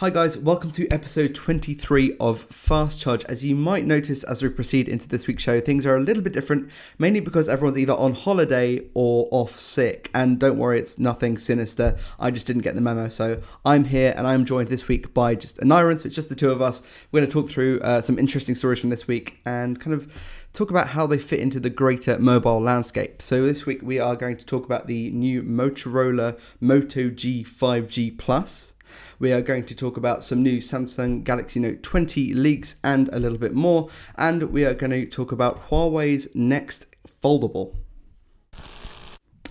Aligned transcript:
Hi, 0.00 0.10
guys, 0.10 0.36
welcome 0.36 0.70
to 0.72 0.86
episode 0.90 1.34
23 1.34 2.18
of 2.20 2.42
Fast 2.50 3.00
Charge. 3.00 3.24
As 3.24 3.42
you 3.46 3.56
might 3.56 3.86
notice 3.86 4.24
as 4.24 4.42
we 4.42 4.50
proceed 4.50 4.88
into 4.88 5.08
this 5.08 5.26
week's 5.26 5.42
show, 5.42 5.58
things 5.58 5.86
are 5.86 5.96
a 5.96 6.00
little 6.00 6.22
bit 6.22 6.34
different, 6.34 6.70
mainly 6.98 7.20
because 7.20 7.48
everyone's 7.48 7.78
either 7.78 7.94
on 7.94 8.12
holiday 8.12 8.82
or 8.92 9.26
off 9.30 9.58
sick. 9.58 10.10
And 10.12 10.38
don't 10.38 10.58
worry, 10.58 10.78
it's 10.80 10.98
nothing 10.98 11.38
sinister. 11.38 11.96
I 12.20 12.30
just 12.30 12.46
didn't 12.46 12.60
get 12.60 12.74
the 12.74 12.82
memo. 12.82 13.08
So 13.08 13.40
I'm 13.64 13.86
here 13.86 14.12
and 14.14 14.26
I'm 14.26 14.44
joined 14.44 14.68
this 14.68 14.86
week 14.86 15.14
by 15.14 15.34
just 15.34 15.56
Anyron. 15.60 15.98
So 15.98 16.08
it's 16.08 16.14
just 16.14 16.28
the 16.28 16.34
two 16.34 16.50
of 16.50 16.60
us. 16.60 16.82
We're 17.10 17.20
going 17.20 17.30
to 17.30 17.32
talk 17.32 17.48
through 17.48 17.80
uh, 17.80 18.02
some 18.02 18.18
interesting 18.18 18.54
stories 18.54 18.80
from 18.80 18.90
this 18.90 19.08
week 19.08 19.40
and 19.46 19.80
kind 19.80 19.94
of 19.94 20.12
talk 20.52 20.68
about 20.68 20.88
how 20.88 21.06
they 21.06 21.16
fit 21.16 21.40
into 21.40 21.58
the 21.58 21.70
greater 21.70 22.18
mobile 22.18 22.60
landscape. 22.60 23.22
So 23.22 23.46
this 23.46 23.64
week 23.64 23.80
we 23.80 23.98
are 23.98 24.14
going 24.14 24.36
to 24.36 24.44
talk 24.44 24.66
about 24.66 24.88
the 24.88 25.10
new 25.12 25.42
Motorola 25.42 26.38
Moto 26.60 27.08
G 27.08 27.42
5G 27.42 28.18
Plus. 28.18 28.74
We 29.18 29.32
are 29.32 29.40
going 29.40 29.64
to 29.64 29.74
talk 29.74 29.96
about 29.96 30.22
some 30.24 30.42
new 30.42 30.58
Samsung 30.58 31.24
Galaxy 31.24 31.58
Note 31.58 31.82
20 31.82 32.34
leaks 32.34 32.76
and 32.84 33.08
a 33.14 33.18
little 33.18 33.38
bit 33.38 33.54
more. 33.54 33.88
And 34.16 34.50
we 34.50 34.66
are 34.66 34.74
going 34.74 34.90
to 34.90 35.06
talk 35.06 35.32
about 35.32 35.70
Huawei's 35.70 36.28
next 36.34 36.86
foldable. 37.22 37.76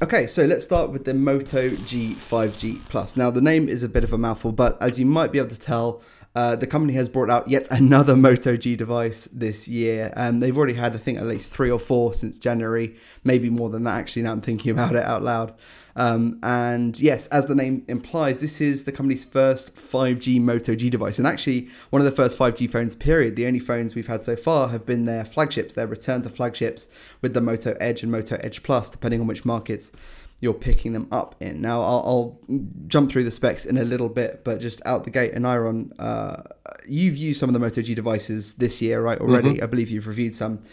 Okay, 0.04 0.28
so 0.28 0.46
let's 0.46 0.64
start 0.64 0.92
with 0.92 1.06
the 1.06 1.14
Moto 1.14 1.70
G 1.70 2.14
5G 2.14 2.88
Plus. 2.90 3.18
Now, 3.18 3.32
the 3.32 3.42
name 3.42 3.68
is 3.68 3.82
a 3.82 3.90
bit 3.90 4.04
of 4.04 4.14
a 4.14 4.18
mouthful, 4.18 4.52
but 4.52 4.78
as 4.82 5.00
you 5.00 5.06
might 5.06 5.32
be 5.32 5.40
able 5.40 5.50
to 5.50 5.60
tell, 5.60 6.02
uh, 6.36 6.56
the 6.56 6.68
company 6.68 6.94
has 6.94 7.08
brought 7.08 7.30
out 7.30 7.48
yet 7.48 7.68
another 7.72 8.16
Moto 8.28 8.58
G 8.58 8.76
device 8.76 9.26
this 9.32 9.68
year. 9.68 10.12
Um, 10.18 10.42
they've 10.42 10.56
already 10.56 10.74
had, 10.74 10.94
I 10.94 10.98
think, 10.98 11.18
at 11.18 11.26
least 11.26 11.52
three 11.52 11.72
or 11.72 11.80
four 11.80 12.14
since 12.14 12.38
January, 12.38 12.96
maybe 13.24 13.50
more 13.50 13.70
than 13.70 13.84
that, 13.86 13.98
actually, 13.98 14.24
now 14.24 14.34
I'm 14.34 14.42
thinking 14.42 14.72
about 14.72 14.96
it 14.96 15.04
out 15.04 15.24
loud. 15.24 15.54
Um, 15.98 16.40
and 16.44 17.00
yes, 17.00 17.28
as 17.28 17.46
the 17.46 17.56
name 17.56 17.86
implies, 17.88 18.42
this 18.42 18.60
is 18.60 18.84
the 18.84 18.92
company's 18.92 19.24
first 19.24 19.78
5G 19.78 20.42
Moto 20.42 20.76
G 20.76 20.90
device, 20.90 21.18
and 21.18 21.26
actually 21.26 21.70
one 21.90 22.02
of 22.02 22.06
the 22.06 22.12
first 22.12 22.38
5G 22.38 22.70
phones. 22.70 22.96
Period. 22.96 23.36
The 23.36 23.48
only 23.48 23.60
phones 23.60 23.96
we've 23.96 24.08
had 24.08 24.22
so 24.22 24.36
far 24.36 24.70
have 24.70 24.86
been 24.86 25.06
their 25.06 25.24
flagships, 25.24 25.74
their 25.74 25.88
return 25.88 26.22
to 26.24 26.30
flagships 26.30 26.88
with 27.22 27.34
the 27.34 27.42
Moto 27.42 27.78
Edge 27.80 28.04
and 28.04 28.12
Moto 28.12 28.36
Edge 28.42 28.62
Plus, 28.62 28.90
depending 28.90 29.22
on 29.22 29.28
which 29.28 29.46
markets 29.46 29.92
you're 30.42 30.54
picking 30.54 30.94
them 30.94 31.08
up 31.12 31.36
in. 31.40 31.62
Now, 31.62 31.82
I'll, 31.82 32.04
I'll, 32.06 32.40
jump 32.88 33.12
through 33.12 33.24
the 33.24 33.32
specs 33.32 33.66
in 33.66 33.78
a 33.78 33.84
little 33.84 34.10
bit, 34.10 34.44
but 34.44 34.60
just 34.60 34.82
out 34.86 35.04
the 35.04 35.10
gate, 35.10 35.34
Anyron, 35.34 35.92
uh, 35.98 36.44
you've 36.88 37.18
used 37.18 37.40
some 37.40 37.50
of 37.50 37.54
the 37.54 37.60
Moto 37.60 37.82
G 37.82 37.96
devices 37.96 38.56
this 38.56 38.82
year, 38.82 39.02
right? 39.02 39.20
Already, 39.20 39.54
mm-hmm. 39.54 39.64
I 39.64 39.68
believe 39.68 39.90
you've 39.90 40.08
reviewed 40.08 40.34
some. 40.34 40.64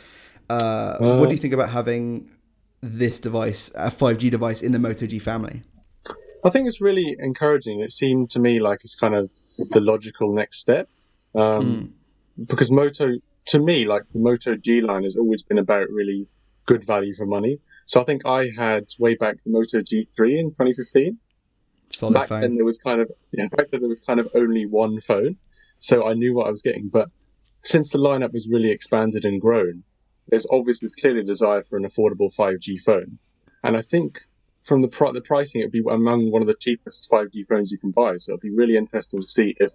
Uh, 0.51 0.97
uh, 1.01 1.19
what 1.19 1.29
do 1.29 1.35
you 1.35 1.41
think 1.41 1.55
about 1.55 1.71
having 1.71 2.31
this 2.83 3.19
device, 3.19 3.71
a 3.75 3.91
5G 3.91 4.31
device 4.31 4.63
in 4.63 4.73
the 4.73 4.79
Moto 4.79 5.07
G 5.07 5.19
family? 5.19 5.63
I 6.45 6.51
think 6.51 6.69
it's 6.69 6.81
really 6.81 7.17
encouraging. 7.19 7.81
It 7.81 7.93
seemed 7.93 8.31
to 8.33 8.41
me 8.41 8.61
like 8.61 8.81
it's 8.85 8.97
kind 8.97 9.15
of 9.15 9.31
the 9.59 9.81
logical 9.81 10.33
next 10.33 10.59
step. 10.59 10.89
Um, 11.35 11.95
mm. 12.39 12.47
Because 12.47 12.71
Moto, 12.71 13.19
to 13.47 13.59
me, 13.59 13.87
like 13.87 14.03
the 14.13 14.19
Moto 14.19 14.57
G 14.57 14.81
line 14.81 15.05
has 15.05 15.17
always 15.17 15.43
been 15.43 15.59
about 15.59 15.89
really 15.89 16.27
good 16.67 16.85
value 16.85 17.15
for 17.15 17.27
money. 17.27 17.59
So 17.87 18.01
I 18.01 18.05
think 18.05 18.23
I 18.25 18.51
had 18.57 18.87
way 18.99 19.15
back 19.15 19.37
the 19.45 19.51
Moto 19.51 19.81
G3 19.81 20.39
in 20.39 20.51
2015. 20.51 21.19
Solid 21.87 22.15
back 22.15 22.29
phone. 22.29 22.41
then 22.41 22.55
there 22.55 22.65
was 22.65 22.79
kind 22.79 23.01
of 23.01 23.11
yeah, 23.33 23.49
back 23.49 23.71
then 23.71 23.81
there 23.81 23.91
was 23.91 24.01
kind 24.01 24.19
of 24.19 24.29
only 24.35 24.65
one 24.65 25.01
phone, 25.01 25.37
so 25.79 26.07
I 26.07 26.15
knew 26.15 26.35
what 26.35 26.47
I 26.47 26.51
was 26.51 26.63
getting. 26.63 26.89
But 26.89 27.11
since 27.65 27.91
the 27.91 27.99
lineup 27.99 28.33
has 28.33 28.49
really 28.51 28.71
expanded 28.71 29.25
and 29.25 29.41
grown, 29.41 29.85
there's 30.29 30.47
obviously 30.51 30.89
clearly 31.01 31.21
a 31.21 31.25
desire 31.25 31.63
for 31.63 31.77
an 31.77 31.85
affordable 31.85 32.35
5G 32.35 32.81
phone. 32.81 33.19
And 33.63 33.77
I 33.77 33.83
think 33.83 34.21
from 34.61 34.83
the, 34.83 34.89
pr- 34.89 35.13
the 35.13 35.21
pricing, 35.21 35.61
it'd 35.61 35.73
be 35.73 35.83
among 35.89 36.31
one 36.31 36.43
of 36.43 36.49
the 36.49 36.55
cheapest 36.55 37.11
5G 37.11 37.47
phones 37.49 37.71
you 37.71 37.79
can 37.79 37.91
buy. 37.91 38.17
So 38.17 38.33
it'll 38.33 38.41
be 38.41 38.51
really 38.51 38.77
interesting 38.77 39.23
to 39.23 39.29
see 39.29 39.55
if 39.59 39.73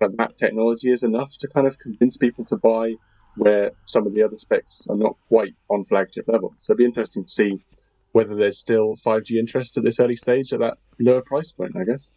that 0.00 0.38
technology 0.38 0.90
is 0.90 1.02
enough 1.02 1.36
to 1.38 1.48
kind 1.48 1.66
of 1.66 1.78
convince 1.78 2.16
people 2.16 2.44
to 2.46 2.56
buy 2.56 2.94
where 3.40 3.72
some 3.86 4.06
of 4.06 4.12
the 4.12 4.22
other 4.22 4.36
specs 4.36 4.86
are 4.90 4.96
not 4.96 5.16
quite 5.28 5.54
on 5.70 5.82
flagship 5.82 6.28
level. 6.28 6.54
So 6.58 6.72
it'd 6.72 6.78
be 6.78 6.84
interesting 6.84 7.24
to 7.24 7.32
see 7.32 7.64
whether 8.12 8.34
there's 8.34 8.58
still 8.58 8.96
5G 8.96 9.38
interest 9.38 9.78
at 9.78 9.84
this 9.84 9.98
early 9.98 10.16
stage 10.16 10.52
at 10.52 10.60
that 10.60 10.76
lower 10.98 11.22
price 11.22 11.50
point, 11.50 11.74
I 11.74 11.84
guess. 11.84 12.12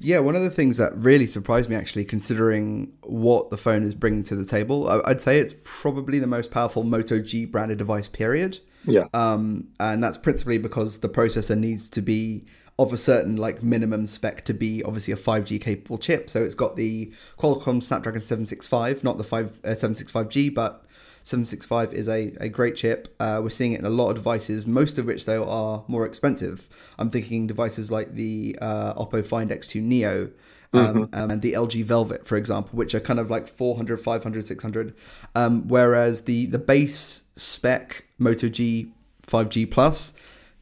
Yeah, 0.00 0.18
one 0.18 0.34
of 0.34 0.42
the 0.42 0.50
things 0.50 0.78
that 0.78 0.96
really 0.96 1.28
surprised 1.28 1.70
me, 1.70 1.76
actually, 1.76 2.04
considering 2.04 2.92
what 3.04 3.50
the 3.50 3.56
phone 3.56 3.84
is 3.84 3.94
bringing 3.94 4.24
to 4.24 4.34
the 4.34 4.44
table, 4.44 4.88
I'd 5.06 5.20
say 5.20 5.38
it's 5.38 5.54
probably 5.62 6.18
the 6.18 6.26
most 6.26 6.50
powerful 6.50 6.82
Moto 6.82 7.20
G 7.20 7.44
branded 7.44 7.78
device, 7.78 8.08
period. 8.08 8.58
Yeah. 8.84 9.06
Um, 9.14 9.68
and 9.78 10.02
that's 10.02 10.18
principally 10.18 10.58
because 10.58 11.00
the 11.00 11.08
processor 11.08 11.56
needs 11.56 11.88
to 11.90 12.02
be 12.02 12.46
of 12.82 12.92
a 12.92 12.96
certain 12.96 13.36
like 13.36 13.62
minimum 13.62 14.06
spec 14.06 14.44
to 14.44 14.54
be 14.54 14.82
obviously 14.82 15.12
a 15.12 15.16
5G 15.16 15.60
capable 15.60 15.98
chip. 15.98 16.28
So 16.28 16.42
it's 16.42 16.54
got 16.54 16.76
the 16.76 17.12
Qualcomm 17.38 17.82
Snapdragon 17.82 18.20
765, 18.20 19.04
not 19.04 19.18
the 19.18 19.24
5 19.24 19.60
uh, 19.64 19.68
765G, 19.68 20.54
but 20.54 20.84
765 21.24 21.92
is 21.92 22.08
a, 22.08 22.32
a 22.40 22.48
great 22.48 22.76
chip. 22.76 23.14
Uh, 23.20 23.40
we're 23.42 23.50
seeing 23.50 23.72
it 23.72 23.80
in 23.80 23.84
a 23.84 23.90
lot 23.90 24.10
of 24.10 24.16
devices, 24.16 24.66
most 24.66 24.98
of 24.98 25.06
which, 25.06 25.24
though, 25.24 25.44
are 25.44 25.84
more 25.86 26.04
expensive. 26.04 26.68
I'm 26.98 27.10
thinking 27.10 27.46
devices 27.46 27.90
like 27.90 28.14
the 28.14 28.58
uh, 28.60 28.94
Oppo 28.94 29.24
Find 29.24 29.50
X2 29.50 29.80
Neo 29.82 30.30
um, 30.72 31.06
mm-hmm. 31.06 31.14
um, 31.14 31.30
and 31.30 31.42
the 31.42 31.52
LG 31.52 31.84
Velvet, 31.84 32.26
for 32.26 32.36
example, 32.36 32.76
which 32.76 32.94
are 32.94 33.00
kind 33.00 33.20
of 33.20 33.30
like 33.30 33.46
400, 33.46 34.00
500, 34.00 34.44
600. 34.44 34.94
Um, 35.34 35.68
whereas 35.68 36.22
the, 36.22 36.46
the 36.46 36.58
base 36.58 37.24
spec 37.36 38.04
Moto 38.18 38.48
G 38.48 38.92
5G 39.26 39.70
Plus, 39.70 40.14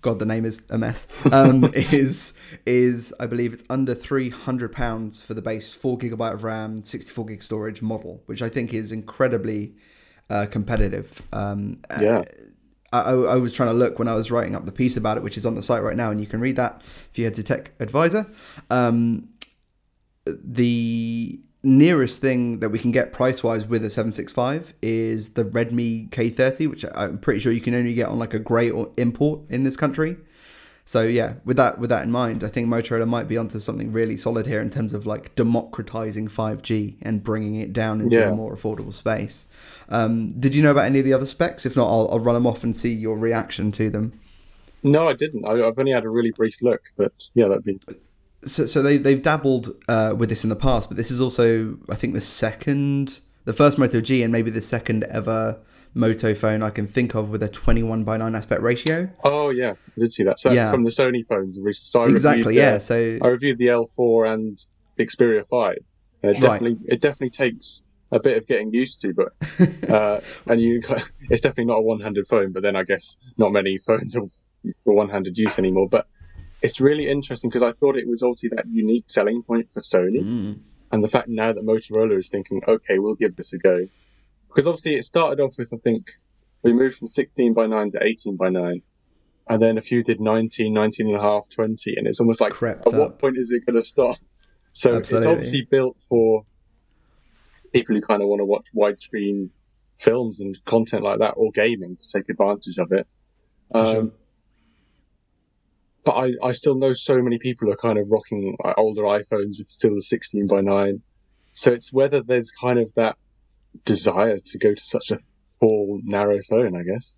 God, 0.03 0.19
the 0.19 0.27
name 0.27 0.45
is 0.45 0.65
a 0.71 0.79
mess. 0.79 1.07
Um, 1.31 1.65
is 1.75 2.33
is 2.67 3.13
I 3.21 3.27
believe 3.27 3.53
it's 3.53 3.65
under 3.69 3.95
three 3.95 4.31
hundred 4.31 4.73
pounds 4.73 5.21
for 5.21 5.35
the 5.35 5.43
base 5.43 5.73
four 5.73 5.99
gigabyte 5.99 6.35
of 6.35 6.45
RAM, 6.45 6.83
sixty 6.83 7.13
four 7.13 7.27
gig 7.27 7.43
storage 7.43 7.83
model, 7.83 8.23
which 8.27 8.43
I 8.43 8.49
think 8.49 8.73
is 8.73 8.93
incredibly 8.93 9.75
uh, 10.31 10.47
competitive. 10.51 11.23
Um, 11.33 11.81
yeah. 12.01 12.23
I, 12.93 13.13
I, 13.13 13.37
was 13.37 13.53
trying 13.53 13.69
to 13.69 13.75
look 13.75 14.01
when 14.01 14.09
I 14.09 14.15
was 14.15 14.33
writing 14.33 14.57
up 14.57 14.65
the 14.65 14.73
piece 14.73 14.97
about 14.97 15.17
it, 15.17 15.23
which 15.23 15.37
is 15.37 15.47
on 15.47 15.55
the 15.55 15.63
site 15.63 15.83
right 15.83 15.95
now, 15.95 16.11
and 16.11 16.21
you 16.21 16.27
can 16.27 16.41
read 16.41 16.57
that 16.57 16.83
if 17.11 17.19
you 17.19 17.25
head 17.25 17.35
to 17.35 17.43
Tech 17.45 17.71
Advisor. 17.79 18.27
Um, 18.69 19.29
the 20.27 21.41
nearest 21.63 22.21
thing 22.21 22.61
that 22.61 22.71
we 22.71 22.79
can 22.79 22.91
get 22.91 23.13
price 23.13 23.43
wise 23.43 23.67
with 23.67 23.85
a 23.85 23.91
765 23.91 24.75
is 24.83 25.35
the 25.35 25.45
Redmi 25.45 26.09
K30, 26.11 26.69
which 26.69 26.85
I'm 26.95 27.19
pretty 27.19 27.41
sure 27.41 27.53
you 27.53 27.61
can 27.61 27.75
only 27.75 27.95
get 27.95 28.09
on 28.09 28.19
like 28.19 28.35
a 28.35 28.39
grey 28.39 28.71
or 28.71 28.91
import 28.97 29.41
in 29.49 29.65
this 29.65 29.77
country. 29.77 30.17
So 30.87 31.03
yeah, 31.03 31.35
with 31.45 31.57
that 31.57 31.79
with 31.79 31.91
that 31.91 32.03
in 32.03 32.11
mind, 32.11 32.43
I 32.43 32.49
think 32.49 32.69
Motorola 32.69 33.07
might 33.07 33.29
be 33.29 33.37
onto 33.37 33.61
something 33.61 33.93
really 33.93 34.17
solid 34.17 34.47
here 34.47 34.61
in 34.61 34.71
terms 34.71 34.93
of 34.93 35.07
like 35.07 35.35
democratizing 35.37 36.27
5G 36.27 36.97
and 37.03 37.23
bringing 37.23 37.57
it 37.57 37.73
down 37.73 38.01
into 38.01 38.17
yeah. 38.17 38.31
a 38.31 38.35
more 38.35 38.57
affordable 38.57 38.93
space. 38.93 39.47
Um, 39.89 40.31
did 40.31 40.53
you 40.53 40.63
know 40.63 40.73
about 40.73 40.87
any 40.87 40.99
of 40.99 41.05
the 41.05 41.13
other 41.13 41.27
specs? 41.27 41.65
If 41.65 41.77
not, 41.77 41.89
I'll, 41.89 42.09
I'll 42.11 42.19
run 42.19 42.35
them 42.35 42.47
off 42.47 42.65
and 42.65 42.77
see 42.77 42.93
your 42.93 43.19
reaction 43.19 43.71
to 43.73 43.89
them. 43.89 44.19
No, 44.83 45.07
I 45.07 45.13
didn't. 45.13 45.45
I, 45.45 45.59
have 45.59 45.79
only 45.79 45.93
had 45.93 46.05
a 46.05 46.09
really 46.09 46.33
brief 46.33 46.61
look, 46.63 46.83
but 46.97 47.13
yeah, 47.35 47.47
that'd 47.47 47.63
be. 47.63 47.79
So, 48.43 48.67
so 48.67 48.83
they 48.83 48.97
they've 48.97 49.23
dabbled 49.23 49.77
uh, 49.89 50.15
with 50.17 50.29
this 50.29 50.45
in 50.45 50.51
the 50.51 50.57
past, 50.57 50.89
but 50.89 50.97
this 50.97 51.11
is 51.11 51.21
also, 51.21 51.79
I 51.89 51.95
think, 51.95 52.15
the 52.15 52.21
second, 52.21 53.21
the 53.45 53.53
first 53.53 53.79
Moto 53.79 54.01
G, 54.01 54.23
and 54.23 54.33
maybe 54.33 54.51
the 54.51 54.63
second 54.63 55.05
ever 55.05 55.61
Moto 55.93 56.35
phone 56.35 56.63
I 56.63 56.71
can 56.71 56.87
think 56.87 57.15
of 57.15 57.31
with 57.31 57.43
a 57.43 57.49
21 57.49 58.05
by 58.05 58.17
9 58.17 58.35
aspect 58.35 58.63
ratio. 58.63 59.11
Oh 59.25 59.51
yeah, 59.51 59.73
I 59.73 60.01
did 60.01 60.13
see 60.13 60.23
that. 60.23 60.39
So 60.39 60.53
yeah. 60.53 60.71
from 60.71 60.85
the 60.85 60.91
Sony 60.91 61.27
phones. 61.27 61.59
So 61.81 62.05
exactly, 62.05 62.57
yeah. 62.57 62.79
So 62.79 63.19
I 63.21 63.27
reviewed 63.27 63.59
the 63.59 63.67
L4 63.67 64.33
and 64.33 64.59
the 64.97 65.07
Xperia 65.07 65.47
5. 65.49 65.79
And 66.23 66.37
it 66.37 66.41
definitely 66.41 66.75
right. 66.75 66.93
it 66.93 67.01
definitely 67.01 67.31
takes 67.31 67.83
a 68.13 68.21
bit 68.21 68.37
of 68.37 68.47
getting 68.47 68.73
used 68.73 69.01
to, 69.03 69.15
but 69.15 69.33
uh, 69.91 70.21
and 70.47 70.61
you 70.61 70.81
it's 71.29 71.43
definitely 71.43 71.67
not 71.67 71.79
a 71.79 71.83
one-handed 71.83 72.27
phone. 72.29 72.53
But 72.53 72.63
then 72.63 72.77
I 72.77 72.85
guess 72.85 73.17
not 73.37 73.53
many 73.53 73.79
phones 73.79 74.15
are 74.17 74.27
for 74.85 74.95
one-handed 74.95 75.37
use 75.37 75.59
anymore. 75.59 75.89
But 75.89 76.07
it's 76.63 76.81
really 76.81 77.09
interesting 77.09 77.51
because 77.51 77.63
I 77.63 77.73
thought 77.73 77.97
it 77.97 78.09
was 78.09 78.23
obviously 78.23 78.51
that 78.57 78.67
unique 78.69 79.05
selling 79.09 79.43
point 79.43 79.71
for 79.71 79.81
Sony, 79.81 80.23
mm. 80.23 80.61
and 80.93 81.05
the 81.05 81.09
fact 81.09 81.29
now 81.29 81.53
that 81.53 81.65
Motorola 81.65 82.19
is 82.19 82.29
thinking, 82.29 82.63
okay, 82.67 82.99
we'll 82.99 83.15
give 83.15 83.37
this 83.37 83.53
a 83.53 83.59
go 83.59 83.87
because 84.51 84.67
obviously 84.67 84.97
it 84.97 85.05
started 85.05 85.43
off 85.43 85.57
with 85.59 85.73
I 85.73 85.77
think 85.79 86.13
we 86.63 86.73
moved 86.73 86.99
from 86.99 87.09
16 87.09 87.55
by 87.55 87.67
9 87.67 87.93
to 87.93 88.05
18 88.05 88.37
by 88.37 88.51
9 88.51 88.83
and 89.49 89.63
then 89.63 89.79
a 89.79 89.81
few 89.81 90.03
did 90.03 90.21
19 90.21 90.73
19 90.73 91.07
and 91.07 91.17
a 91.17 91.21
half 91.21 91.49
20 91.49 91.95
and 91.97 92.07
it's 92.07 92.21
almost 92.21 92.41
like 92.41 92.53
Crept 92.53 92.87
at 92.87 92.95
up. 92.95 93.01
what 93.01 93.19
point 93.19 93.39
is 93.39 93.53
it 93.53 93.65
going 93.65 93.81
to 93.81 93.87
stop 93.87 94.19
so 94.73 94.97
Absolutely. 94.97 95.19
it's 95.19 95.33
obviously 95.33 95.69
built 95.71 95.97
for 96.01 96.45
people 97.73 97.95
who 97.95 98.03
kind 98.03 98.23
of 98.23 98.29
want 98.29 98.41
to 98.41 98.45
watch 98.45 98.69
widescreen 98.75 99.51
films 99.97 100.41
and 100.41 100.63
content 100.65 101.03
like 101.03 101.19
that 101.19 101.35
or 101.37 101.51
gaming 101.53 101.97
to 101.97 102.05
take 102.13 102.29
advantage 102.29 102.79
of 102.79 102.91
it 102.93 103.07
um, 103.73 103.95
sure. 103.95 104.13
But 106.05 106.13
I, 106.13 106.33
I 106.43 106.53
still 106.53 106.77
know 106.77 106.93
so 106.93 107.21
many 107.23 107.39
people 107.39 107.71
are 107.73 107.77
kind 107.77 107.99
of 107.99 108.11
rocking 108.11 108.57
uh, 108.65 108.75
older 108.77 109.03
iPhones 109.03 109.59
with 109.59 109.69
still 109.69 109.95
the 109.95 110.03
16 110.03 110.47
by 110.47 110.61
9 110.61 111.03
so 111.53 111.73
it's 111.73 111.93
whether 111.93 112.23
there's 112.23 112.51
kind 112.51 112.79
of 112.79 112.93
that 112.95 113.17
desire 113.85 114.39
to 114.39 114.59
go 114.59 114.75
to 114.75 114.83
such 114.83 115.11
a 115.11 115.19
small, 115.59 116.01
narrow 116.05 116.41
phone, 116.49 116.77
I 116.77 116.83
guess. 116.83 117.17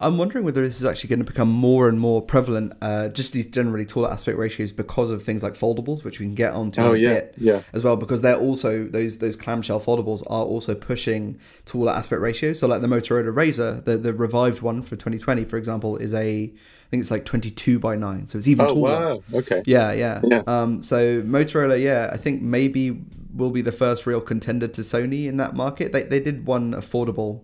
I'm 0.00 0.16
wondering 0.16 0.44
whether 0.44 0.64
this 0.64 0.76
is 0.76 0.84
actually 0.84 1.08
going 1.08 1.18
to 1.18 1.24
become 1.24 1.50
more 1.50 1.88
and 1.88 2.00
more 2.00 2.22
prevalent, 2.22 2.72
uh, 2.80 3.08
just 3.08 3.32
these 3.32 3.46
generally 3.46 3.84
taller 3.84 4.10
aspect 4.10 4.38
ratios 4.38 4.72
because 4.72 5.10
of 5.10 5.22
things 5.22 5.42
like 5.42 5.54
foldables, 5.54 6.04
which 6.04 6.20
we 6.20 6.26
can 6.26 6.34
get 6.34 6.54
onto 6.54 6.80
oh, 6.80 6.94
a 6.94 6.96
yeah, 6.96 7.08
bit 7.08 7.34
yeah. 7.36 7.62
as 7.72 7.84
well, 7.84 7.96
because 7.96 8.22
they're 8.22 8.38
also 8.38 8.84
those 8.84 9.18
those 9.18 9.36
clamshell 9.36 9.80
foldables 9.80 10.22
are 10.28 10.44
also 10.44 10.74
pushing 10.74 11.38
taller 11.66 11.92
aspect 11.92 12.22
ratios. 12.22 12.58
So 12.58 12.66
like 12.66 12.80
the 12.80 12.88
Motorola 12.88 13.32
Razr, 13.32 13.84
the 13.84 13.98
the 13.98 14.14
revived 14.14 14.62
one 14.62 14.82
for 14.82 14.96
2020, 14.96 15.44
for 15.44 15.56
example, 15.56 15.96
is 15.96 16.14
a 16.14 16.44
I 16.44 16.88
think 16.90 17.02
it's 17.02 17.10
like 17.10 17.24
22 17.24 17.78
by 17.78 17.94
9, 17.94 18.26
so 18.26 18.38
it's 18.38 18.48
even 18.48 18.64
Oh 18.64 18.68
taller. 18.68 18.90
wow. 18.90 19.22
Okay. 19.34 19.62
Yeah, 19.66 19.92
yeah. 19.92 20.20
Yeah. 20.24 20.42
Um, 20.46 20.82
so 20.82 21.22
Motorola, 21.22 21.80
yeah, 21.80 22.10
I 22.12 22.16
think 22.16 22.42
maybe 22.42 23.00
will 23.34 23.50
be 23.50 23.62
the 23.62 23.72
first 23.72 24.06
real 24.06 24.20
contender 24.20 24.66
to 24.66 24.80
Sony 24.80 25.26
in 25.26 25.36
that 25.36 25.54
market. 25.54 25.92
They 25.92 26.04
they 26.04 26.20
did 26.20 26.46
one 26.46 26.72
affordable 26.72 27.42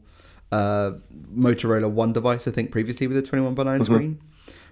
uh, 0.52 0.92
Motorola 1.34 1.90
One 1.90 2.12
device, 2.12 2.46
I 2.46 2.50
think, 2.50 2.70
previously 2.70 3.06
with 3.06 3.16
a 3.16 3.22
21 3.22 3.54
by 3.54 3.62
9 3.64 3.82
screen. 3.82 4.20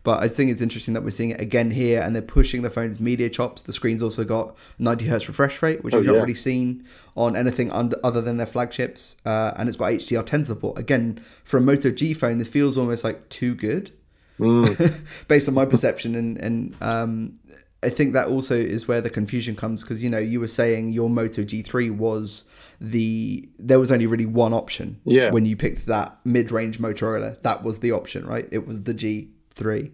But 0.02 0.22
I 0.22 0.28
think 0.28 0.50
it's 0.50 0.60
interesting 0.60 0.92
that 0.94 1.02
we're 1.02 1.10
seeing 1.10 1.30
it 1.30 1.40
again 1.40 1.70
here, 1.70 2.02
and 2.02 2.14
they're 2.14 2.20
pushing 2.22 2.60
the 2.60 2.68
phone's 2.68 3.00
media 3.00 3.30
chops. 3.30 3.62
The 3.62 3.72
screen's 3.72 4.02
also 4.02 4.22
got 4.22 4.54
90 4.78 5.06
hertz 5.06 5.28
refresh 5.28 5.62
rate, 5.62 5.82
which 5.82 5.94
Oh, 5.94 5.98
we've 5.98 6.06
not 6.06 6.16
really 6.20 6.34
seen 6.34 6.84
on 7.16 7.34
anything 7.36 7.70
under, 7.72 7.96
other 8.04 8.20
than 8.20 8.36
their 8.36 8.46
flagships. 8.46 9.16
Uh, 9.24 9.52
and 9.56 9.66
it's 9.66 9.78
got 9.78 9.92
HDR10 9.92 10.44
support. 10.44 10.78
Again, 10.78 11.24
for 11.42 11.56
a 11.56 11.60
Moto 11.62 11.90
G 11.90 12.12
phone, 12.12 12.36
this 12.38 12.48
feels 12.48 12.76
almost 12.76 13.02
like 13.02 13.30
too 13.30 13.54
good 13.54 13.92
based 15.28 15.48
on 15.48 15.54
my 15.54 15.64
perception 15.64 16.16
and 16.16 16.36
and 16.38 16.74
um 16.80 17.38
I 17.84 17.88
think 17.88 18.14
that 18.14 18.26
also 18.28 18.56
is 18.56 18.88
where 18.88 19.00
the 19.00 19.08
confusion 19.10 19.54
comes 19.54 19.82
because 19.82 20.02
you 20.02 20.10
know 20.10 20.18
you 20.18 20.40
were 20.40 20.48
saying 20.48 20.90
your 20.90 21.08
Moto 21.08 21.42
G3 21.42 21.96
was 21.96 22.48
the 22.80 23.48
there 23.58 23.78
was 23.78 23.90
only 23.92 24.06
really 24.06 24.26
one 24.26 24.52
option 24.52 25.00
Yeah. 25.04 25.30
when 25.30 25.46
you 25.46 25.56
picked 25.56 25.86
that 25.86 26.18
mid-range 26.24 26.78
Motorola 26.78 27.40
that 27.42 27.62
was 27.62 27.78
the 27.80 27.92
option 27.92 28.26
right 28.26 28.48
it 28.50 28.66
was 28.66 28.82
the 28.84 28.94
G3 28.94 29.90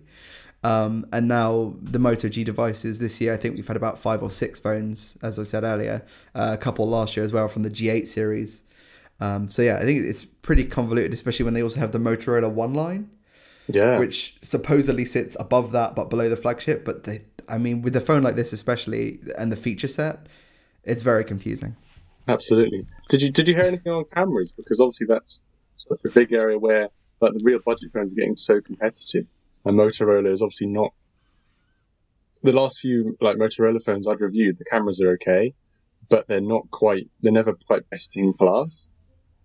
um, 0.62 1.06
and 1.12 1.26
now 1.28 1.74
the 1.80 1.98
Moto 1.98 2.28
G 2.28 2.44
devices 2.44 2.98
this 2.98 3.20
year 3.20 3.32
I 3.32 3.36
think 3.36 3.56
we've 3.56 3.66
had 3.66 3.76
about 3.76 3.98
five 3.98 4.22
or 4.22 4.30
six 4.30 4.60
phones 4.60 5.16
as 5.22 5.38
I 5.38 5.44
said 5.44 5.64
earlier 5.64 6.02
uh, 6.34 6.50
a 6.52 6.58
couple 6.58 6.88
last 6.88 7.16
year 7.16 7.24
as 7.24 7.32
well 7.32 7.48
from 7.48 7.62
the 7.62 7.70
G8 7.70 8.06
series 8.08 8.62
um, 9.20 9.50
so 9.50 9.62
yeah 9.62 9.76
I 9.78 9.84
think 9.84 10.02
it's 10.04 10.24
pretty 10.24 10.64
convoluted 10.64 11.12
especially 11.14 11.44
when 11.44 11.54
they 11.54 11.62
also 11.62 11.80
have 11.80 11.92
the 11.92 11.98
Motorola 11.98 12.50
One 12.50 12.74
line 12.74 13.10
Yeah. 13.68 13.98
which 13.98 14.36
supposedly 14.42 15.04
sits 15.04 15.36
above 15.38 15.72
that 15.72 15.94
but 15.94 16.10
below 16.10 16.28
the 16.28 16.36
flagship. 16.36 16.84
But 16.84 17.04
they, 17.04 17.22
I 17.48 17.58
mean, 17.58 17.82
with 17.82 17.94
a 17.96 18.00
phone 18.00 18.22
like 18.22 18.36
this, 18.36 18.52
especially 18.52 19.20
and 19.38 19.50
the 19.52 19.56
feature 19.56 19.88
set, 19.88 20.26
it's 20.84 21.02
very 21.02 21.24
confusing. 21.24 21.76
Absolutely. 22.28 22.86
Did 23.08 23.22
you 23.22 23.30
did 23.30 23.48
you 23.48 23.54
hear 23.54 23.64
anything 23.64 23.92
on 23.92 24.04
cameras? 24.04 24.52
Because 24.52 24.80
obviously 24.80 25.06
that's 25.08 25.42
such 25.76 26.00
a 26.04 26.10
big 26.10 26.32
area 26.32 26.58
where 26.58 26.88
like 27.20 27.32
the 27.32 27.40
real 27.42 27.60
budget 27.64 27.92
phones 27.92 28.12
are 28.12 28.16
getting 28.16 28.36
so 28.36 28.60
competitive, 28.60 29.26
and 29.64 29.76
Motorola 29.76 30.32
is 30.32 30.42
obviously 30.42 30.68
not. 30.68 30.92
The 32.42 32.52
last 32.52 32.78
few 32.78 33.16
like 33.20 33.36
Motorola 33.36 33.82
phones 33.82 34.06
I'd 34.06 34.20
reviewed, 34.20 34.58
the 34.58 34.64
cameras 34.64 35.00
are 35.00 35.10
okay, 35.12 35.54
but 36.08 36.28
they're 36.28 36.40
not 36.40 36.70
quite. 36.70 37.10
They're 37.20 37.32
never 37.32 37.54
quite 37.66 37.88
best 37.90 38.16
in 38.16 38.32
class. 38.34 38.86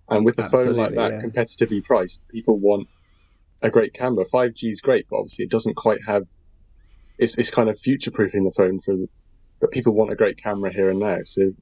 And 0.08 0.24
with 0.24 0.38
a 0.38 0.48
phone 0.50 0.76
like 0.76 0.94
that, 0.94 1.14
yeah. 1.14 1.22
competitively 1.22 1.84
priced, 1.84 2.28
people 2.28 2.60
want 2.60 2.88
a 3.62 3.70
great 3.70 3.94
camera. 3.94 4.26
Five 4.26 4.54
G 4.54 4.70
is 4.70 4.82
great, 4.82 5.08
but 5.10 5.18
obviously 5.18 5.46
it 5.46 5.52
doesn't 5.52 5.76
quite 5.76 6.04
have. 6.06 6.28
It's 7.18 7.38
it's 7.38 7.50
kind 7.50 7.70
of 7.70 7.80
future 7.80 8.12
proofing 8.12 8.44
the 8.44 8.52
phone 8.52 8.80
for, 8.80 8.96
but 9.60 9.72
people 9.72 9.94
want 9.94 10.12
a 10.12 10.16
great 10.16 10.38
camera 10.38 10.72
here 10.72 10.90
and 10.90 11.00
now. 11.00 11.20
So, 11.26 11.54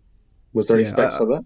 was 0.53 0.67
there 0.67 0.77
any 0.77 0.85
Yeah, 0.85 0.91
specs 0.93 1.15
I- 1.15 1.17
for 1.17 1.25
that? 1.27 1.45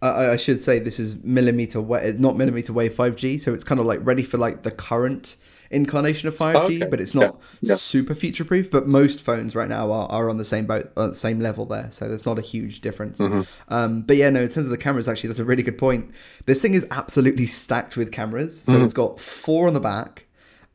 I, 0.00 0.30
I 0.32 0.36
should 0.36 0.58
say 0.60 0.80
this 0.80 0.98
is 0.98 1.16
millimeter 1.22 1.80
wave, 1.80 2.18
not 2.18 2.36
millimeter 2.36 2.72
wave 2.72 2.92
5G, 2.92 3.40
so 3.40 3.54
it's 3.54 3.62
kind 3.62 3.78
of 3.78 3.86
like 3.86 4.00
ready 4.02 4.24
for 4.24 4.36
like 4.36 4.64
the 4.64 4.72
current 4.72 5.36
incarnation 5.70 6.26
of 6.28 6.36
5G, 6.36 6.56
Okay, 6.56 6.78
but 6.90 7.00
it's 7.00 7.14
not 7.14 7.36
yeah, 7.60 7.70
yeah. 7.70 7.74
super 7.76 8.14
future 8.16 8.44
proof. 8.44 8.68
But 8.68 8.88
most 8.88 9.20
phones 9.20 9.54
right 9.54 9.68
now 9.68 9.92
are, 9.92 10.08
are 10.10 10.28
on 10.28 10.38
the 10.38 10.44
same 10.44 10.66
boat, 10.66 10.90
on 10.96 11.10
the 11.10 11.14
same 11.14 11.38
level 11.38 11.66
there, 11.66 11.88
so 11.92 12.08
there's 12.08 12.26
not 12.26 12.36
a 12.36 12.42
huge 12.42 12.80
difference. 12.80 13.20
Mm-hmm. 13.20 13.42
Um, 13.72 14.02
but 14.02 14.16
yeah, 14.16 14.28
no, 14.30 14.42
in 14.42 14.48
terms 14.48 14.66
of 14.66 14.70
the 14.70 14.76
cameras, 14.76 15.06
actually, 15.06 15.28
that's 15.28 15.38
a 15.38 15.44
really 15.44 15.62
good 15.62 15.78
point. 15.78 16.10
This 16.46 16.60
thing 16.60 16.74
is 16.74 16.84
absolutely 16.90 17.46
stacked 17.46 17.96
with 17.96 18.10
cameras, 18.10 18.60
so 18.60 18.72
Mm-hmm. 18.72 18.84
it's 18.84 18.92
got 18.94 19.20
four 19.20 19.68
on 19.68 19.74
the 19.74 19.80
back. 19.80 20.26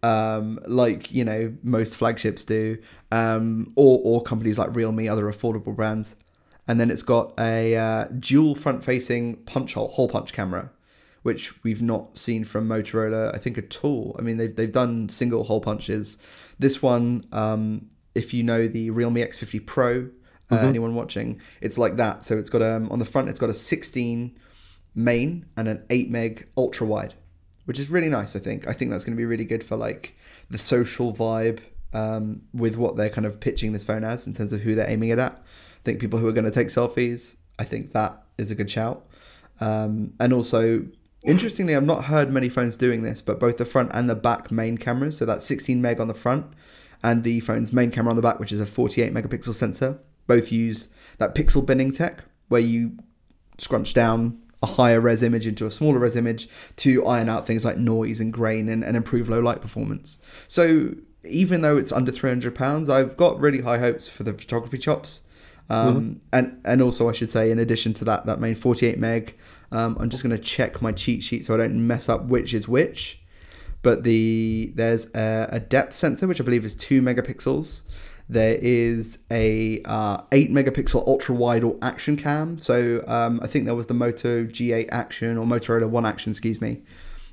Um, 0.04 0.60
like 0.68 1.12
you 1.12 1.26
know 1.26 1.54
most 1.64 1.98
flagships 1.98 2.46
do, 2.46 2.78
um, 3.12 3.74
or 3.76 4.00
or 4.04 4.22
companies 4.24 4.58
like 4.58 4.74
Realme, 4.74 5.10
other 5.10 5.26
affordable 5.26 5.76
brands, 5.76 6.16
and 6.68 6.80
then 6.80 6.92
it's 6.92 7.04
got 7.04 7.34
a 7.40 7.76
uh, 7.76 8.06
dual 8.20 8.56
front-facing 8.56 9.38
punch 9.38 9.74
hole 9.74 9.90
hole 9.90 10.10
punch 10.10 10.34
camera, 10.34 10.72
which 11.24 11.64
we've 11.64 11.82
not 11.82 12.18
seen 12.18 12.44
from 12.44 12.68
Motorola, 12.68 13.34
I 13.34 13.38
think 13.38 13.58
at 13.58 13.84
all. 13.84 14.16
I 14.20 14.22
mean, 14.22 14.38
they've 14.38 14.56
they've 14.56 14.72
done 14.72 15.10
single 15.10 15.46
hole 15.46 15.62
punches. 15.62 16.18
This 16.60 16.82
one, 16.82 17.26
um, 17.32 17.90
if 18.16 18.34
you 18.34 18.44
know 18.44 18.68
the 18.68 18.90
Realme 18.90 19.18
X50 19.18 19.66
Pro, 19.66 20.10
uh, 20.50 20.56
anyone 20.58 20.96
watching, 20.96 21.42
it's 21.62 21.78
like 21.78 21.98
that. 21.98 22.26
So 22.26 22.38
it's 22.38 22.50
got 22.50 22.62
um 22.62 22.92
on 22.92 23.00
the 23.00 23.06
front, 23.06 23.30
it's 23.30 23.40
got 23.40 23.50
a 23.50 23.56
16 23.56 24.38
main 24.96 25.46
and 25.56 25.68
an 25.68 25.86
8 25.90 26.10
meg 26.10 26.48
ultra 26.58 26.88
wide, 26.88 27.14
which 27.66 27.80
is 27.80 27.90
really 27.90 28.10
nice. 28.10 28.36
I 28.36 28.40
think. 28.40 28.68
I 28.68 28.74
think 28.74 28.92
that's 28.92 29.06
going 29.06 29.16
to 29.16 29.22
be 29.22 29.26
really 29.26 29.46
good 29.46 29.64
for 29.64 29.78
like 29.78 30.18
the 30.50 30.58
social 30.58 31.14
vibe 31.14 31.60
um, 31.94 32.44
with 32.54 32.76
what 32.76 32.96
they're 32.96 33.10
kind 33.10 33.26
of 33.26 33.40
pitching 33.40 33.74
this 33.74 33.84
phone 33.84 34.04
as 34.04 34.28
in 34.28 34.34
terms 34.34 34.54
of 34.54 34.62
who 34.62 34.76
they're 34.76 34.90
aiming 34.90 35.10
it 35.10 35.20
at. 35.20 35.42
Think 35.88 36.02
people 36.02 36.20
who 36.20 36.28
are 36.28 36.34
going 36.34 36.44
to 36.44 36.52
take 36.52 36.68
selfies. 36.68 37.38
I 37.58 37.64
think 37.64 37.94
that 37.94 38.22
is 38.38 38.52
a 38.52 38.56
good 38.56 38.70
shout. 38.70 39.08
Um, 39.62 40.16
and 40.20 40.34
also, 40.34 40.86
interestingly, 41.26 41.78
I've 41.78 41.86
not 41.86 42.04
heard 42.04 42.30
many 42.30 42.50
phones 42.50 42.76
doing 42.76 43.04
this, 43.04 43.22
but 43.22 43.40
both 43.40 43.56
the 43.56 43.64
front 43.64 43.92
and 43.94 44.10
the 44.10 44.14
back 44.14 44.52
main 44.52 44.78
cameras, 44.78 45.16
so 45.18 45.26
that's 45.26 45.46
16 45.46 45.82
meg 45.82 46.02
on 46.02 46.10
the 46.10 46.14
front, 46.14 46.46
and 47.02 47.24
the 47.24 47.40
phone's 47.40 47.72
main 47.72 47.90
camera 47.90 48.10
on 48.10 48.18
the 48.18 48.22
back, 48.22 48.38
which 48.38 48.52
is 48.52 48.60
a 48.60 48.66
48 48.66 49.14
megapixel 49.14 49.56
sensor, 49.56 49.98
both 50.28 50.52
use 50.52 50.90
that 51.20 51.34
pixel 51.34 51.66
binning 51.66 51.94
tech, 51.94 52.26
where 52.50 52.60
you 52.60 52.98
scrunch 53.58 53.94
down 53.94 54.42
a 54.62 54.66
higher 54.66 55.00
res 55.00 55.24
image 55.24 55.48
into 55.48 55.66
a 55.66 55.72
smaller 55.72 56.00
res 56.00 56.18
image 56.18 56.50
to 56.76 57.08
iron 57.08 57.30
out 57.30 57.48
things 57.48 57.64
like 57.64 57.78
noise 57.78 58.20
and 58.20 58.34
grain 58.34 58.68
and, 58.68 58.84
and 58.84 58.98
improve 58.98 59.30
low 59.30 59.40
light 59.40 59.62
performance. 59.62 60.22
So 60.50 60.96
even 61.24 61.62
though 61.62 61.78
it's 61.78 61.94
under 61.94 62.12
300 62.12 62.54
pounds, 62.54 62.90
I've 62.90 63.16
got 63.16 63.40
really 63.40 63.62
high 63.62 63.78
hopes 63.78 64.10
for 64.10 64.24
the 64.24 64.34
photography 64.34 64.80
chops. 64.80 65.22
Um, 65.70 66.22
and 66.32 66.62
and 66.64 66.82
also 66.82 67.10
I 67.10 67.12
should 67.12 67.30
say 67.30 67.52
in 67.52 67.60
addition 67.60 67.94
to 67.96 68.06
that 68.06 68.26
that 68.26 68.40
main 68.40 68.56
48 68.56 68.98
meg 68.98 69.36
um, 69.72 69.98
I'm 70.00 70.10
just 70.10 70.24
going 70.24 70.36
to 70.36 70.42
check 70.42 70.82
my 70.82 70.94
cheat 70.94 71.24
sheet 71.24 71.46
so 71.46 71.54
I 71.54 71.58
don't 71.58 71.86
mess 71.86 72.08
up 72.08 72.26
which 72.26 72.54
is 72.54 72.68
which. 72.68 73.20
But 73.82 74.04
the 74.04 74.72
there's 74.76 75.14
a, 75.14 75.48
a 75.52 75.60
depth 75.60 75.94
sensor 75.94 76.28
which 76.28 76.42
I 76.42 76.44
believe 76.44 76.66
is 76.66 76.76
2 76.76 77.02
megapixels. 77.02 77.82
There 78.30 78.58
is 78.62 79.20
a 79.32 79.82
uh, 79.86 80.24
8 80.32 80.52
megapixel 80.52 81.06
ultra 81.08 81.36
wide 81.36 81.64
or 81.64 81.78
action 81.82 82.18
cam. 82.18 82.60
So 82.60 83.04
um, 83.08 83.40
I 83.42 83.48
think 83.48 83.66
there 83.66 83.76
was 83.76 83.86
the 83.86 83.94
Moto 83.94 84.46
G8 84.46 84.90
action 84.92 85.38
or 85.38 85.46
Motorola 85.46 85.90
1 85.90 86.06
action 86.06 86.32
excuse 86.32 86.62
me 86.62 86.82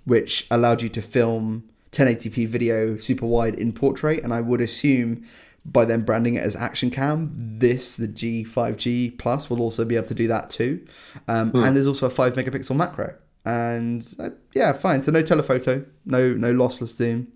which 0.05 0.47
allowed 0.50 0.83
you 0.83 0.88
to 0.91 1.03
film 1.03 1.64
1080p 1.93 2.47
video 2.47 2.97
super 2.97 3.26
wide 3.26 3.55
in 3.55 3.73
portrait. 3.73 4.23
And 4.23 4.33
I 4.33 4.41
would 4.41 4.61
assume 4.61 5.25
by 5.64 5.85
then 5.85 6.02
branding 6.02 6.35
it 6.35 6.42
as 6.42 6.54
action 6.56 6.90
cam 6.90 7.30
this 7.33 7.97
the 7.97 8.06
g5g 8.06 9.18
plus 9.18 9.49
will 9.49 9.62
also 9.62 9.85
be 9.85 9.97
able 9.97 10.06
to 10.06 10.14
do 10.14 10.28
that 10.28 10.50
too. 10.50 10.85
Um, 11.26 11.52
and 11.54 11.75
there's 11.76 11.87
also 11.87 12.06
a 12.06 12.11
5 12.11 12.35
megapixel 12.35 12.76
macro. 12.76 13.14
And 13.47 14.06
uh, 14.18 14.30
yeah 14.54 14.73
fine. 14.73 15.02
So 15.02 15.11
no 15.12 15.23
telephoto 15.23 15.85
no 16.04 16.35
no 16.35 16.52
lossless 16.52 16.97
zoom. 16.97 17.28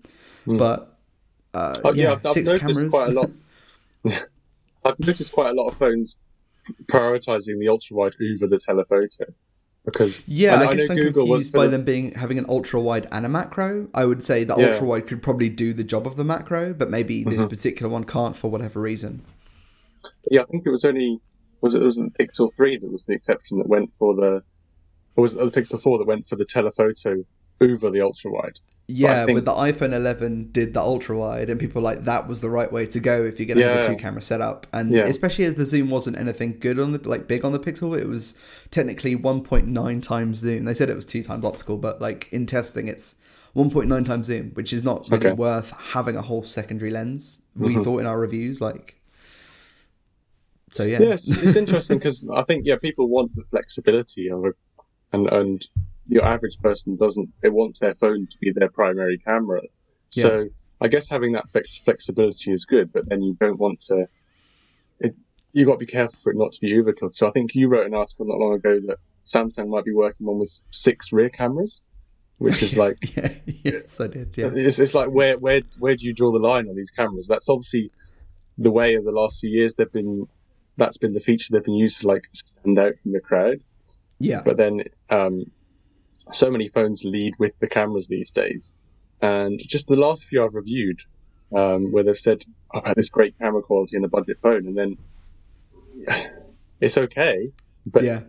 But 0.45 0.97
uh, 1.53 1.79
Oh, 1.83 1.93
yeah, 1.93 2.13
I've, 2.13 2.25
I've 2.25 2.35
noticed 2.35 2.59
cameras 2.59 2.89
quite 2.89 3.09
a 3.09 3.11
lot. 3.11 3.31
I've 4.85 4.99
noticed 4.99 5.31
quite 5.31 5.49
a 5.49 5.53
lot 5.53 5.69
of 5.69 5.77
phones 5.77 6.17
prioritizing 6.85 7.59
the 7.59 7.67
ultra 7.67 7.95
wide 7.95 8.13
over 8.31 8.47
the 8.47 8.59
telephoto 8.59 9.25
because 9.91 10.21
yeah 10.27 10.55
I, 10.55 10.67
i, 10.69 10.75
guess 10.75 10.89
i'm 10.89 10.97
Google 10.97 11.25
confused 11.27 11.53
by 11.53 11.67
them 11.67 11.83
being 11.83 12.11
having 12.13 12.37
an 12.39 12.45
ultra 12.49 12.79
wide 12.79 13.07
and 13.11 13.25
a 13.25 13.29
macro 13.29 13.87
i 13.93 14.05
would 14.05 14.21
say 14.23 14.43
the 14.43 14.55
Yeah. 14.57 14.67
ultra 14.69 14.87
wide 14.87 15.07
could 15.07 15.21
probably 15.21 15.49
do 15.49 15.73
the 15.73 15.83
job 15.83 16.05
of 16.07 16.15
the 16.15 16.23
macro 16.23 16.73
but 16.73 16.89
maybe 16.89 17.23
this 17.23 17.35
Mm-hmm. 17.39 17.47
particular 17.47 17.91
one 17.91 18.03
can't 18.03 18.35
for 18.35 18.49
whatever 18.49 18.79
reason 18.81 19.21
Yeah, 20.31 20.41
I 20.41 20.45
think 20.45 20.65
it 20.65 20.71
was 20.71 20.85
only 20.85 21.19
was 21.61 21.75
it, 21.75 21.81
it 21.81 21.85
was 21.85 21.97
the 21.97 22.09
Pixel 22.19 22.53
three 22.55 22.77
that 22.77 22.91
was 22.91 23.05
the 23.05 23.13
exception 23.13 23.57
that 23.57 23.67
went 23.67 23.93
for 23.93 24.15
the, 24.15 24.43
or 25.15 25.23
was 25.23 25.33
it 25.33 25.37
the 25.39 25.51
Pixel 25.51 25.81
four 25.81 25.97
that 25.97 26.07
went 26.07 26.25
for 26.25 26.37
the 26.37 26.45
telephoto 26.45 27.25
over 27.59 27.89
the 27.89 27.99
ultra 28.01 28.31
wide? 28.31 28.59
Yeah, 28.91 29.25
think- 29.25 29.35
with 29.35 29.45
the 29.45 29.51
iPhone 29.51 29.93
11 29.93 30.49
did 30.51 30.73
the 30.73 30.81
ultra 30.81 31.15
wide, 31.15 31.49
and 31.51 31.59
people 31.59 31.79
like 31.81 32.05
that 32.05 32.27
was 32.27 32.41
the 32.41 32.49
right 32.49 32.71
way 32.71 32.87
to 32.87 32.99
go 32.99 33.23
if 33.23 33.39
you're 33.39 33.47
gonna 33.47 33.61
have 33.67 33.85
a 33.85 33.87
two 33.89 33.95
camera 33.95 34.21
setup, 34.21 34.65
and 34.73 34.91
Yeah. 34.91 35.05
especially 35.05 35.45
as 35.45 35.53
the 35.55 35.65
zoom 35.65 35.91
wasn't 35.91 36.17
anything 36.17 36.57
good 36.59 36.79
on 36.79 36.91
the 36.91 37.07
like 37.07 37.27
big 37.27 37.45
on 37.45 37.51
the 37.51 37.59
Pixel, 37.59 37.95
it 37.95 38.07
was 38.07 38.35
technically 38.71 39.15
1.9 39.15 40.01
times 40.01 40.39
zoom. 40.39 40.65
They 40.65 40.73
said 40.73 40.89
it 40.89 40.95
was 40.95 41.05
two 41.05 41.23
times 41.23 41.45
optical, 41.45 41.77
but 41.77 42.01
like 42.01 42.27
in 42.31 42.47
testing, 42.47 42.87
it's 42.87 43.15
1.9 43.55 44.03
times 44.05 44.25
zoom, 44.27 44.51
which 44.55 44.73
is 44.73 44.83
not 44.83 45.07
really 45.11 45.27
Okay. 45.27 45.33
worth 45.35 45.69
having 45.93 46.15
a 46.15 46.21
whole 46.23 46.41
secondary 46.41 46.89
lens. 46.89 47.43
We 47.55 47.75
Mhm. 47.75 47.83
thought 47.83 47.99
in 47.99 48.05
our 48.07 48.19
reviews, 48.19 48.59
like. 48.59 48.95
So 50.71 50.83
yeah, 50.83 50.99
Yeah, 51.01 51.13
it's, 51.13 51.27
it's 51.27 51.55
interesting 51.55 51.97
because 51.99 52.27
I 52.33 52.43
think 52.43 52.65
yeah 52.65 52.77
people 52.77 53.07
want 53.09 53.35
the 53.35 53.43
flexibility 53.43 54.29
of 54.29 54.45
a, 54.45 54.53
and 55.11 55.27
and 55.27 55.67
your 56.09 56.25
average 56.25 56.57
person 56.59 56.97
doesn't. 56.97 57.29
It 57.43 57.53
wants 57.53 57.79
their 57.79 57.95
phone 57.95 58.27
to 58.27 58.37
be 58.39 58.51
their 58.51 58.69
primary 58.69 59.19
camera. 59.19 59.61
Yeah. 60.11 60.23
So 60.23 60.47
I 60.81 60.87
guess 60.87 61.07
having 61.07 61.33
that 61.33 61.45
flexibility 61.49 62.51
is 62.51 62.65
good, 62.65 62.91
but 62.91 63.07
then 63.07 63.21
you 63.21 63.37
don't 63.39 63.59
want 63.59 63.79
to. 63.81 64.07
It, 64.99 65.15
you 65.53 65.65
got 65.65 65.73
to 65.73 65.77
be 65.77 65.85
careful 65.85 66.17
for 66.19 66.31
it 66.31 66.37
not 66.37 66.51
to 66.53 66.59
be 66.59 66.73
overkill. 66.73 67.13
So 67.13 67.27
I 67.27 67.31
think 67.31 67.55
you 67.55 67.67
wrote 67.67 67.85
an 67.85 67.93
article 67.93 68.25
not 68.25 68.39
long 68.39 68.55
ago 68.55 68.79
that 68.87 68.97
Samsung 69.25 69.69
might 69.69 69.85
be 69.85 69.93
working 69.93 70.27
on 70.27 70.39
with 70.39 70.61
six 70.71 71.13
rear 71.13 71.29
cameras, 71.29 71.83
which 72.39 72.63
is 72.63 72.75
like 72.83 73.15
yeah, 73.15 73.29
yes, 73.45 74.01
I 74.01 74.07
did. 74.07 74.35
Yeah, 74.35 74.51
it's, 74.53 74.79
it's 74.79 74.95
like 74.95 75.09
where 75.11 75.37
where 75.37 75.61
where 75.77 75.95
do 75.95 76.05
you 76.05 76.13
draw 76.13 76.31
the 76.31 76.39
line 76.39 76.67
on 76.67 76.75
these 76.75 76.91
cameras? 76.91 77.27
That's 77.27 77.49
obviously 77.49 77.91
the 78.57 78.71
way 78.71 78.95
of 78.95 79.05
the 79.05 79.11
last 79.11 79.39
few 79.39 79.49
years. 79.49 79.75
They've 79.75 79.91
been 79.91 80.27
that's 80.75 80.97
been 80.97 81.13
the 81.13 81.19
feature 81.19 81.49
they've 81.51 81.63
been 81.63 81.75
used 81.75 82.01
to 82.01 82.07
like 82.07 82.29
stand 82.33 82.79
out 82.79 82.93
from 83.03 83.11
the 83.11 83.19
crowd. 83.19 83.59
Yeah, 84.17 84.41
but 84.43 84.57
then 84.57 84.83
um, 85.09 85.45
so 86.31 86.49
many 86.51 86.67
phones 86.67 87.03
lead 87.03 87.33
with 87.39 87.57
the 87.59 87.67
cameras 87.67 88.07
these 88.07 88.31
days 88.31 88.71
and 89.21 89.59
just 89.59 89.87
the 89.87 89.95
last 89.95 90.23
few 90.23 90.43
I've 90.43 90.53
reviewed, 90.53 91.01
um, 91.55 91.91
where 91.91 92.03
they've 92.03 92.17
said, 92.17 92.45
I've 92.73 92.85
had 92.85 92.97
this 92.97 93.09
great 93.09 93.37
camera 93.37 93.61
quality 93.61 93.97
in 93.97 94.03
a 94.03 94.07
budget 94.07 94.37
phone, 94.41 94.65
and 94.65 94.77
then 94.77 94.97
it's 96.81 96.97
okay. 96.97 97.51
But 97.85 98.03
yeah. 98.03 98.21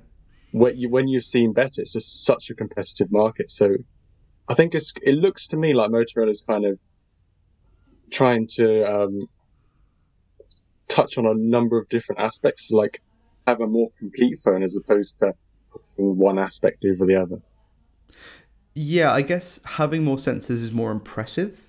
when, 0.52 0.76
you, 0.76 0.88
when 0.88 1.08
you've 1.08 1.24
seen 1.24 1.52
better, 1.52 1.82
it's 1.82 1.92
just 1.92 2.24
such 2.24 2.50
a 2.50 2.54
competitive 2.54 3.12
market. 3.12 3.50
So 3.50 3.76
I 4.48 4.54
think 4.54 4.74
it's, 4.74 4.92
it 5.02 5.14
looks 5.14 5.46
to 5.48 5.56
me 5.56 5.74
like 5.74 5.90
Motorola's 5.90 6.42
kind 6.46 6.64
of 6.64 6.78
trying 8.10 8.48
to 8.56 8.82
um, 8.82 9.28
touch 10.88 11.18
on 11.18 11.26
a 11.26 11.34
number 11.34 11.78
of 11.78 11.88
different 11.88 12.20
aspects, 12.20 12.70
like 12.72 13.00
have 13.46 13.60
a 13.60 13.66
more 13.66 13.90
complete 13.98 14.40
phone 14.40 14.62
as 14.62 14.76
opposed 14.76 15.20
to 15.20 15.34
one 15.96 16.38
aspect 16.38 16.84
over 16.84 17.06
the 17.06 17.14
other. 17.14 17.42
Yeah, 18.74 19.12
I 19.12 19.22
guess 19.22 19.60
having 19.64 20.04
more 20.04 20.16
sensors 20.16 20.50
is 20.50 20.70
more 20.70 20.92
impressive, 20.92 21.68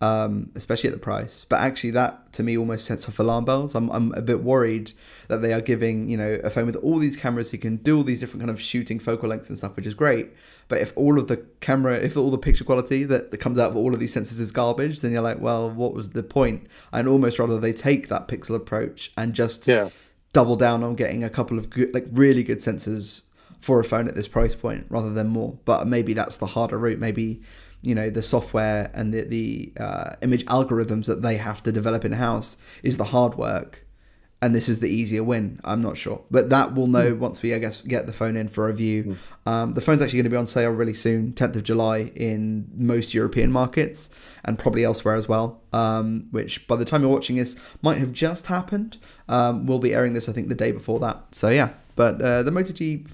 um, 0.00 0.50
especially 0.54 0.88
at 0.88 0.94
the 0.94 1.00
price. 1.00 1.46
But 1.48 1.60
actually, 1.60 1.92
that 1.92 2.32
to 2.32 2.42
me 2.42 2.58
almost 2.58 2.86
sets 2.86 3.08
off 3.08 3.18
alarm 3.18 3.44
bells. 3.44 3.74
I'm, 3.74 3.88
I'm 3.90 4.12
a 4.14 4.22
bit 4.22 4.42
worried 4.42 4.92
that 5.28 5.42
they 5.42 5.52
are 5.52 5.60
giving 5.60 6.08
you 6.08 6.16
know 6.16 6.40
a 6.42 6.50
phone 6.50 6.66
with 6.66 6.76
all 6.76 6.98
these 6.98 7.16
cameras 7.16 7.50
who 7.50 7.58
can 7.58 7.76
do 7.76 7.96
all 7.96 8.02
these 8.02 8.20
different 8.20 8.40
kind 8.40 8.50
of 8.50 8.60
shooting 8.60 8.98
focal 8.98 9.28
lengths 9.28 9.48
and 9.48 9.58
stuff, 9.58 9.76
which 9.76 9.86
is 9.86 9.94
great. 9.94 10.30
But 10.66 10.80
if 10.80 10.92
all 10.96 11.18
of 11.18 11.28
the 11.28 11.36
camera, 11.60 11.96
if 11.96 12.16
all 12.16 12.30
the 12.30 12.38
picture 12.38 12.64
quality 12.64 13.04
that, 13.04 13.30
that 13.30 13.38
comes 13.38 13.58
out 13.58 13.70
of 13.70 13.76
all 13.76 13.94
of 13.94 14.00
these 14.00 14.14
sensors 14.14 14.40
is 14.40 14.50
garbage, 14.50 15.00
then 15.00 15.12
you're 15.12 15.22
like, 15.22 15.40
well, 15.40 15.70
what 15.70 15.94
was 15.94 16.10
the 16.10 16.22
point? 16.22 16.66
I'd 16.92 17.06
almost 17.06 17.38
rather 17.38 17.60
they 17.60 17.72
take 17.72 18.08
that 18.08 18.26
pixel 18.26 18.56
approach 18.56 19.12
and 19.16 19.34
just 19.34 19.68
yeah. 19.68 19.90
double 20.32 20.56
down 20.56 20.82
on 20.82 20.94
getting 20.94 21.22
a 21.22 21.30
couple 21.30 21.58
of 21.58 21.70
good, 21.70 21.94
like 21.94 22.06
really 22.10 22.42
good 22.42 22.58
sensors 22.58 23.22
for 23.60 23.78
a 23.78 23.84
phone 23.84 24.08
at 24.08 24.14
this 24.14 24.28
price 24.28 24.54
point 24.54 24.86
rather 24.88 25.10
than 25.10 25.28
more. 25.28 25.58
But 25.64 25.86
maybe 25.86 26.12
that's 26.12 26.38
the 26.38 26.46
harder 26.46 26.78
route. 26.78 26.98
Maybe 26.98 27.42
you 27.82 27.94
know 27.94 28.10
the 28.10 28.22
software 28.22 28.90
and 28.94 29.12
the 29.12 29.22
the 29.22 29.72
uh, 29.78 30.16
image 30.22 30.44
algorithms 30.46 31.06
that 31.06 31.22
they 31.22 31.36
have 31.36 31.62
to 31.62 31.72
develop 31.72 32.04
in 32.04 32.12
house 32.12 32.56
is 32.82 32.96
the 32.96 33.04
hard 33.04 33.36
work, 33.36 33.86
and 34.42 34.54
this 34.54 34.68
is 34.68 34.80
the 34.80 34.88
easier 34.88 35.24
win. 35.24 35.60
I'm 35.64 35.80
not 35.80 35.96
sure, 35.96 36.22
but 36.30 36.50
that 36.50 36.74
we'll 36.74 36.86
know 36.86 37.12
mm. 37.12 37.18
once 37.18 37.40
we 37.42 37.54
I 37.54 37.58
guess 37.58 37.80
get 37.80 38.06
the 38.06 38.12
phone 38.12 38.36
in 38.36 38.48
for 38.48 38.66
review. 38.66 39.16
Mm. 39.46 39.50
Um, 39.50 39.72
the 39.74 39.80
phone's 39.80 40.02
actually 40.02 40.18
going 40.18 40.24
to 40.24 40.30
be 40.30 40.36
on 40.36 40.46
sale 40.46 40.70
really 40.70 40.94
soon, 40.94 41.32
10th 41.32 41.56
of 41.56 41.62
July 41.64 42.12
in 42.14 42.70
most 42.74 43.14
European 43.14 43.50
markets 43.50 44.10
and 44.44 44.58
probably 44.58 44.84
elsewhere 44.84 45.14
as 45.14 45.26
well. 45.26 45.62
Um, 45.72 46.28
which 46.30 46.66
by 46.68 46.76
the 46.76 46.84
time 46.84 47.02
you're 47.02 47.10
watching 47.10 47.36
this 47.36 47.56
might 47.82 47.98
have 47.98 48.12
just 48.12 48.46
happened. 48.46 48.98
Um, 49.28 49.66
we'll 49.66 49.78
be 49.78 49.94
airing 49.94 50.12
this 50.12 50.28
I 50.28 50.32
think 50.32 50.48
the 50.48 50.54
day 50.54 50.72
before 50.72 51.00
that. 51.00 51.34
So 51.34 51.48
yeah, 51.48 51.70
but 51.96 52.20
uh, 52.20 52.42
the 52.42 52.50
Moto 52.50 52.72
G 52.72 53.06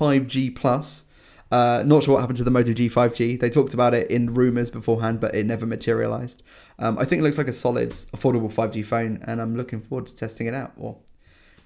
5G 0.00 0.56
Plus. 0.56 1.04
Uh, 1.50 1.82
not 1.84 2.04
sure 2.04 2.14
what 2.14 2.20
happened 2.20 2.38
to 2.38 2.44
the 2.44 2.50
Moto 2.50 2.72
G 2.72 2.88
5G. 2.88 3.40
They 3.40 3.50
talked 3.50 3.74
about 3.74 3.92
it 3.92 4.08
in 4.08 4.34
rumors 4.34 4.70
beforehand, 4.70 5.20
but 5.20 5.34
it 5.34 5.44
never 5.44 5.66
materialized. 5.66 6.42
Um, 6.78 6.96
I 6.96 7.04
think 7.04 7.20
it 7.20 7.22
looks 7.24 7.38
like 7.38 7.48
a 7.48 7.52
solid, 7.52 7.90
affordable 7.90 8.52
5G 8.52 8.84
phone, 8.84 9.22
and 9.26 9.40
I'm 9.40 9.56
looking 9.56 9.80
forward 9.80 10.06
to 10.06 10.16
testing 10.16 10.46
it 10.46 10.54
out, 10.54 10.72
or 10.76 10.98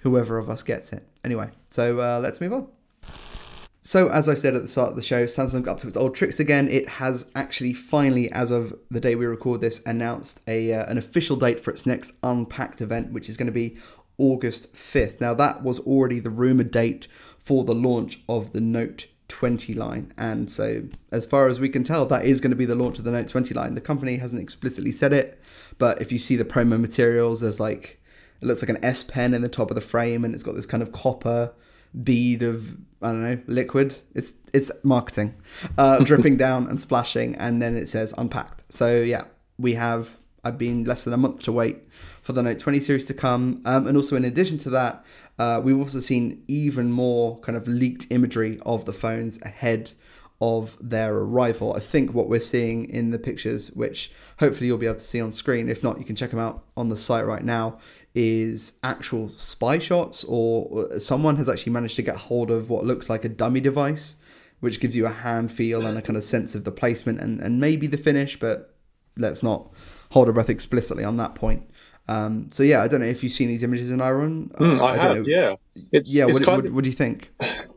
whoever 0.00 0.38
of 0.38 0.48
us 0.48 0.62
gets 0.62 0.92
it. 0.92 1.06
Anyway, 1.22 1.50
so 1.68 2.00
uh, 2.00 2.18
let's 2.22 2.40
move 2.40 2.54
on. 2.54 2.68
So, 3.82 4.08
as 4.08 4.30
I 4.30 4.34
said 4.34 4.54
at 4.54 4.62
the 4.62 4.68
start 4.68 4.90
of 4.90 4.96
the 4.96 5.02
show, 5.02 5.26
Samsung 5.26 5.62
got 5.62 5.72
up 5.72 5.78
to 5.80 5.88
its 5.88 5.96
old 5.96 6.14
tricks 6.14 6.40
again. 6.40 6.68
It 6.68 6.88
has 6.88 7.30
actually 7.34 7.74
finally, 7.74 8.32
as 8.32 8.50
of 8.50 8.74
the 8.90 9.00
day 9.00 9.14
we 9.14 9.26
record 9.26 9.60
this, 9.60 9.84
announced 9.84 10.40
a 10.48 10.72
uh, 10.72 10.86
an 10.86 10.96
official 10.96 11.36
date 11.36 11.60
for 11.60 11.70
its 11.70 11.84
next 11.84 12.14
Unpacked 12.22 12.80
event, 12.80 13.12
which 13.12 13.28
is 13.28 13.36
going 13.36 13.48
to 13.48 13.52
be 13.52 13.76
August 14.16 14.74
5th. 14.74 15.20
Now, 15.20 15.34
that 15.34 15.62
was 15.62 15.80
already 15.80 16.18
the 16.18 16.30
rumored 16.30 16.70
date 16.70 17.08
for 17.44 17.62
the 17.64 17.74
launch 17.74 18.20
of 18.28 18.52
the 18.52 18.60
Note 18.60 19.06
20 19.28 19.74
line. 19.74 20.12
And 20.18 20.50
so, 20.50 20.84
as 21.12 21.26
far 21.26 21.46
as 21.46 21.60
we 21.60 21.68
can 21.68 21.84
tell, 21.84 22.06
that 22.06 22.24
is 22.24 22.40
going 22.40 22.50
to 22.50 22.56
be 22.56 22.64
the 22.64 22.74
launch 22.74 22.98
of 22.98 23.04
the 23.04 23.12
Note 23.12 23.28
20 23.28 23.54
line. 23.54 23.74
The 23.74 23.80
company 23.80 24.16
hasn't 24.16 24.42
explicitly 24.42 24.92
said 24.92 25.12
it, 25.12 25.40
but 25.78 26.00
if 26.00 26.10
you 26.10 26.18
see 26.18 26.36
the 26.36 26.44
promo 26.44 26.80
materials, 26.80 27.40
there's 27.40 27.60
like, 27.60 28.00
it 28.40 28.46
looks 28.46 28.62
like 28.62 28.68
an 28.70 28.84
S 28.84 29.04
Pen 29.04 29.34
in 29.34 29.42
the 29.42 29.48
top 29.48 29.70
of 29.70 29.74
the 29.74 29.80
frame 29.80 30.24
and 30.24 30.34
it's 30.34 30.42
got 30.42 30.54
this 30.54 30.66
kind 30.66 30.82
of 30.82 30.92
copper 30.92 31.52
bead 32.02 32.42
of 32.42 32.76
I 33.02 33.08
don't 33.08 33.22
know 33.22 33.38
liquid. 33.46 33.96
It's 34.14 34.34
it's 34.52 34.70
marketing, 34.82 35.34
uh, 35.76 35.98
dripping 36.04 36.36
down 36.36 36.68
and 36.68 36.80
splashing, 36.80 37.34
and 37.36 37.60
then 37.60 37.76
it 37.76 37.88
says 37.88 38.14
unpacked. 38.16 38.72
So 38.72 38.96
yeah, 38.96 39.24
we 39.58 39.74
have. 39.74 40.18
I've 40.46 40.58
been 40.58 40.82
less 40.82 41.04
than 41.04 41.14
a 41.14 41.16
month 41.16 41.42
to 41.44 41.52
wait 41.52 41.78
for 42.20 42.34
the 42.34 42.42
Note 42.42 42.58
20 42.58 42.78
series 42.80 43.06
to 43.06 43.14
come, 43.14 43.62
um, 43.64 43.86
and 43.86 43.96
also 43.96 44.14
in 44.14 44.24
addition 44.24 44.58
to 44.58 44.70
that, 44.70 45.02
uh, 45.38 45.60
we've 45.62 45.78
also 45.78 46.00
seen 46.00 46.44
even 46.48 46.92
more 46.92 47.38
kind 47.40 47.56
of 47.56 47.66
leaked 47.66 48.06
imagery 48.10 48.60
of 48.64 48.84
the 48.84 48.92
phones 48.92 49.40
ahead 49.42 49.92
of 50.40 50.76
their 50.80 51.14
arrival. 51.14 51.74
I 51.74 51.80
think 51.80 52.12
what 52.12 52.28
we're 52.28 52.40
seeing 52.40 52.88
in 52.88 53.10
the 53.10 53.18
pictures, 53.18 53.70
which 53.72 54.12
hopefully 54.40 54.66
you'll 54.66 54.78
be 54.78 54.86
able 54.86 54.98
to 54.98 55.04
see 55.04 55.20
on 55.20 55.30
screen, 55.32 55.68
if 55.68 55.82
not, 55.82 55.98
you 55.98 56.04
can 56.04 56.16
check 56.16 56.30
them 56.30 56.38
out 56.38 56.64
on 56.76 56.88
the 56.88 56.96
site 56.96 57.26
right 57.26 57.44
now, 57.44 57.78
is 58.14 58.78
actual 58.82 59.28
spy 59.30 59.78
shots, 59.78 60.24
or 60.24 60.98
someone 60.98 61.36
has 61.36 61.48
actually 61.48 61.72
managed 61.72 61.96
to 61.96 62.02
get 62.02 62.16
hold 62.16 62.50
of 62.50 62.68
what 62.68 62.84
looks 62.84 63.08
like 63.08 63.24
a 63.24 63.28
dummy 63.28 63.60
device, 63.60 64.16
which 64.60 64.80
gives 64.80 64.96
you 64.96 65.06
a 65.06 65.10
hand 65.10 65.52
feel 65.52 65.86
and 65.86 65.96
a 65.96 66.02
kind 66.02 66.16
of 66.16 66.24
sense 66.24 66.54
of 66.54 66.64
the 66.64 66.72
placement 66.72 67.20
and, 67.20 67.40
and 67.40 67.60
maybe 67.60 67.86
the 67.86 67.96
finish, 67.96 68.38
but 68.38 68.74
let's 69.16 69.42
not 69.42 69.70
hold 70.10 70.28
our 70.28 70.32
breath 70.32 70.50
explicitly 70.50 71.04
on 71.04 71.16
that 71.16 71.34
point. 71.34 71.68
Um, 72.06 72.50
so 72.52 72.62
yeah, 72.62 72.82
I 72.82 72.88
don't 72.88 73.00
know 73.00 73.06
if 73.06 73.22
you've 73.22 73.32
seen 73.32 73.48
these 73.48 73.62
images 73.62 73.90
Anyron. 73.90 74.52
Mm, 74.56 74.80
I, 74.80 74.84
I 74.84 74.96
have. 74.96 75.16
Know. 75.16 75.24
Yeah. 75.26 75.54
It's 75.92 76.14
yeah. 76.14 76.26
It's 76.26 76.40
what, 76.40 76.64
what, 76.64 76.72
what, 76.72 76.84
do 76.84 76.90
you 76.90 76.96
think? 76.96 77.32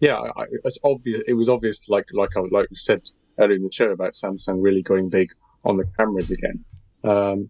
Yeah, 0.00 0.16
I, 0.36 0.44
it's 0.64 0.76
obvious. 0.84 1.22
It 1.26 1.32
was 1.32 1.48
obvious, 1.48 1.88
like 1.88 2.08
like 2.12 2.36
I 2.36 2.40
like 2.50 2.68
you 2.68 2.76
said 2.76 3.00
earlier 3.38 3.56
in 3.56 3.62
the 3.62 3.72
show 3.72 3.90
about 3.90 4.12
Samsung 4.12 4.56
really 4.60 4.82
going 4.82 5.08
big 5.08 5.32
on 5.64 5.78
the 5.78 5.84
cameras 5.96 6.30
again. 6.30 6.64
Um, 7.04 7.48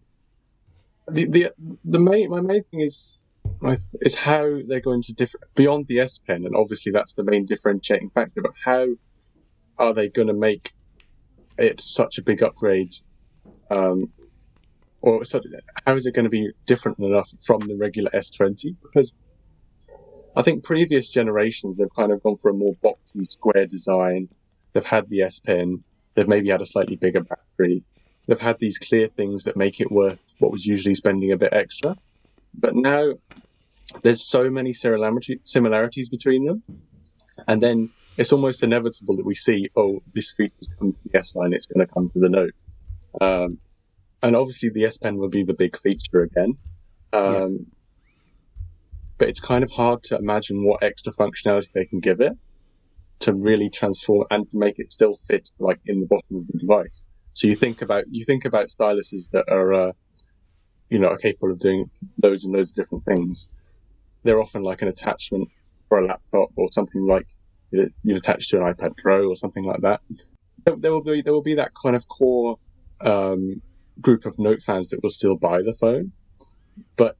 the 1.11 1.25
the 1.25 1.53
the 1.85 1.99
main 1.99 2.31
my 2.31 2.43
main 2.43 2.63
thing 2.65 2.83
is 2.83 3.25
is 4.03 4.15
how 4.15 4.61
they're 4.69 4.81
going 4.81 5.03
to 5.03 5.13
differ 5.13 5.39
beyond 5.55 5.87
the 5.89 6.01
S 6.01 6.19
Pen, 6.19 6.45
and 6.45 6.55
obviously 6.55 6.93
that's 6.93 7.15
the 7.15 7.25
main 7.25 7.47
differentiating 7.47 8.11
factor. 8.11 8.43
But 8.43 8.53
how 8.65 8.87
are 9.79 9.95
they 9.95 10.09
going 10.09 10.29
to 10.29 10.35
make 10.35 10.75
it 11.59 11.81
such 11.81 12.19
a 12.19 12.23
big 12.23 12.43
upgrade 12.43 12.95
um, 13.71 14.13
or 15.05 15.23
so 15.23 15.39
how 15.87 15.95
is 15.95 16.07
it 16.07 16.15
going 16.15 16.25
to 16.25 16.31
be 16.31 16.51
different 16.65 16.99
enough 16.99 17.31
from 17.45 17.61
the 17.61 17.77
regular 17.77 18.11
S20? 18.13 18.75
Because 18.83 19.13
I 20.35 20.41
think 20.41 20.65
previous 20.65 21.11
generations 21.11 21.77
they've 21.77 21.95
kind 21.95 22.11
of 22.11 22.23
gone 22.23 22.37
for 22.37 22.51
a 22.51 22.55
more 22.55 22.75
boxy 22.83 23.31
square 23.31 23.67
design. 23.67 24.31
They've 24.73 24.85
had 24.85 25.11
the 25.11 25.21
S 25.21 25.41
Pen. 25.41 25.85
They've 26.15 26.27
maybe 26.27 26.49
had 26.49 26.63
a 26.63 26.67
slightly 26.67 26.97
bigger 26.97 27.23
battery. 27.23 27.85
They've 28.27 28.41
had 28.41 28.59
these 28.61 28.79
clear 28.79 29.09
things 29.09 29.45
that 29.45 29.59
make 29.59 29.79
it 29.79 29.93
worth 29.93 30.35
what 30.39 30.51
was 30.51 30.65
usually 30.65 30.95
spending 30.95 31.33
a 31.33 31.37
bit 31.37 31.53
extra. 31.53 31.97
But 32.55 32.75
now 32.75 33.13
there's 34.03 34.27
so 34.27 34.49
many 34.49 34.73
similarities 34.73 36.09
between 36.09 36.47
them, 36.47 36.63
and 37.47 37.63
then 37.63 37.91
it's 38.17 38.33
almost 38.33 38.63
inevitable 38.63 39.17
that 39.17 39.27
we 39.27 39.35
see, 39.35 39.69
oh, 39.77 40.03
this 40.15 40.33
feature's 40.33 40.69
come 40.79 40.93
to 40.93 40.99
the 41.05 41.19
S 41.19 41.37
line, 41.37 41.53
it's 41.53 41.67
going 41.67 41.87
to 41.87 41.93
come 41.93 42.09
to 42.11 42.21
the 42.21 42.31
Note. 42.31 42.55
Um, 43.21 43.59
and 44.25 44.35
obviously 44.35 44.71
the 44.71 44.87
S 44.87 44.97
Pen 44.97 45.19
will 45.19 45.29
be 45.29 45.45
the 45.45 45.53
big 45.53 45.79
feature 45.79 46.23
again. 46.23 46.57
Um, 47.13 47.33
yeah. 47.33 47.49
But 49.19 49.29
it's 49.29 49.39
kind 49.39 49.63
of 49.63 49.71
hard 49.71 50.03
to 50.05 50.17
imagine 50.17 50.65
what 50.65 50.83
extra 50.83 51.13
functionality 51.13 51.71
they 51.73 51.85
can 51.85 52.01
give 52.01 52.21
it 52.21 52.33
to 53.21 53.35
really 53.35 53.69
transform 53.69 54.25
and 54.31 54.47
make 54.53 54.79
it 54.79 54.93
still 54.93 55.19
fit 55.29 55.51
like 55.59 55.79
in 55.85 56.01
the 56.01 56.07
bottom 56.07 56.39
of 56.39 56.47
the 56.49 56.59
device. 56.59 57.05
So 57.35 57.47
you 57.47 57.55
think 57.55 57.83
about 57.83 58.05
you 58.11 58.25
think 58.25 58.47
about 58.47 58.69
styluses 58.69 59.31
that 59.33 59.45
are 59.49 59.73
uh, 59.75 59.93
you 60.89 60.99
know 60.99 61.09
are 61.09 61.19
capable 61.19 61.53
of 61.53 61.59
doing 61.61 61.91
loads 62.23 62.45
and 62.45 62.55
loads 62.55 62.71
of 62.71 62.77
different 62.77 63.05
things. 63.05 63.49
They're 64.23 64.41
often 64.41 64.63
like 64.63 64.81
an 64.81 64.89
attachment 64.89 65.49
for 65.91 65.99
a 65.99 66.07
laptop 66.07 66.49
or 66.57 66.73
something 66.73 67.07
like 67.07 67.27
you 67.71 68.17
attach 68.17 68.49
to 68.49 68.57
an 68.57 68.73
iPad 68.73 68.97
Pro 68.97 69.29
or 69.29 69.37
something 69.37 69.65
like 69.65 69.83
that. 69.83 70.01
There 70.65 70.93
will 70.93 71.03
be 71.03 71.21
there 71.21 71.35
will 71.35 71.43
be 71.43 71.57
that 71.57 71.73
kind 71.75 71.95
of 71.95 72.09
core 72.09 72.59
um, 73.03 73.61
group 74.01 74.27
of 74.27 74.39
Note 74.39 74.63
fans 74.63 74.89
that 74.91 75.03
will 75.03 75.11
still 75.11 75.37
buy 75.37 75.63
the 75.63 75.75
phone, 75.75 76.13
but 76.97 77.17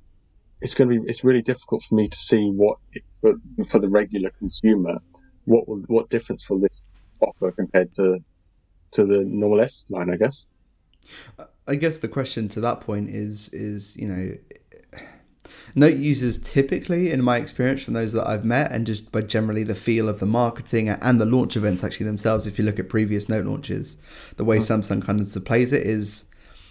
it's 0.61 0.75
going 0.75 0.91
to 0.91 1.01
be 1.01 1.09
it's 1.09 1.25
really 1.25 1.43
difficult 1.43 1.83
for 1.83 1.95
me 1.95 2.09
to 2.09 2.17
see 2.17 2.51
what 2.51 2.79
for 3.21 3.35
for 3.69 3.79
the 3.79 3.89
regular 3.89 4.31
consumer 4.31 4.99
what 5.45 5.69
will, 5.69 5.83
what 5.89 6.09
difference 6.09 6.49
will 6.49 6.59
this 6.59 6.83
offer 7.21 7.53
compared 7.53 7.95
to 7.97 8.19
to 8.93 9.05
the 9.05 9.25
normal 9.25 9.61
S 9.61 9.85
line? 9.91 10.11
I 10.11 10.17
guess. 10.17 10.49
I 11.67 11.75
guess 11.77 11.99
the 11.99 12.09
question 12.09 12.49
to 12.49 12.61
that 12.61 12.81
point 12.81 13.11
is 13.11 13.49
is 13.53 13.97
you 13.97 14.09
know 14.09 14.37
Note 15.75 15.95
users 15.97 16.39
typically, 16.39 17.11
in 17.11 17.23
my 17.23 17.37
experience 17.37 17.83
from 17.83 17.95
those 17.95 18.13
that 18.13 18.27
I've 18.27 18.45
met, 18.45 18.71
and 18.71 18.87
just 18.87 19.11
by 19.11 19.23
generally 19.23 19.65
the 19.65 19.75
feel 19.75 20.09
of 20.09 20.21
the 20.21 20.27
marketing 20.27 20.89
and 20.89 21.21
the 21.21 21.27
launch 21.27 21.57
events 21.57 21.83
actually 21.83 22.07
themselves, 22.07 22.47
if 22.47 22.59
you 22.59 22.65
look 22.65 22.79
at 22.79 22.89
previous 22.89 23.29
Note 23.29 23.45
launches, 23.45 23.97
the 24.37 24.45
way 24.45 24.59
mm-hmm. 24.59 24.73
Samsung 24.73 25.05
kind 25.05 25.21
of 25.21 25.27
displays 25.27 25.73
it 25.73 25.87
is 25.87 26.31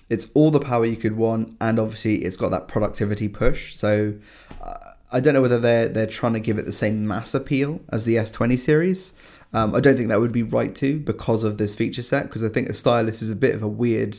it's 0.10 0.32
all 0.34 0.52
the 0.52 0.60
power 0.60 0.86
you 0.86 0.98
could 0.98 1.16
want, 1.16 1.56
and 1.60 1.80
obviously 1.80 2.24
it's 2.24 2.38
got 2.38 2.52
that 2.52 2.68
productivity 2.68 3.28
push. 3.28 3.76
So 3.76 4.16
uh, 4.62 4.78
I 5.12 5.20
don't 5.20 5.34
know 5.34 5.42
whether 5.42 5.60
they're 5.60 5.88
they're 5.88 6.08
trying 6.08 6.34
to 6.34 6.40
give 6.40 6.58
it 6.58 6.66
the 6.66 6.74
same 6.74 7.08
mass 7.08 7.34
appeal 7.34 7.82
as 7.90 8.06
the 8.06 8.16
S20 8.16 8.58
series. 8.60 9.14
Um, 9.54 9.76
I 9.76 9.80
don't 9.80 9.96
think 9.96 10.10
that 10.10 10.20
would 10.20 10.32
be 10.32 10.44
right 10.44 10.74
to 10.76 11.00
because 11.00 11.44
of 11.44 11.58
this 11.58 11.76
feature 11.76 12.02
set, 12.02 12.24
because 12.24 12.44
I 12.44 12.50
think 12.50 12.68
the 12.68 12.74
stylus 12.74 13.22
is 13.22 13.30
a 13.30 13.36
bit 13.36 13.54
of 13.54 13.62
a 13.62 13.68
weird 13.68 14.18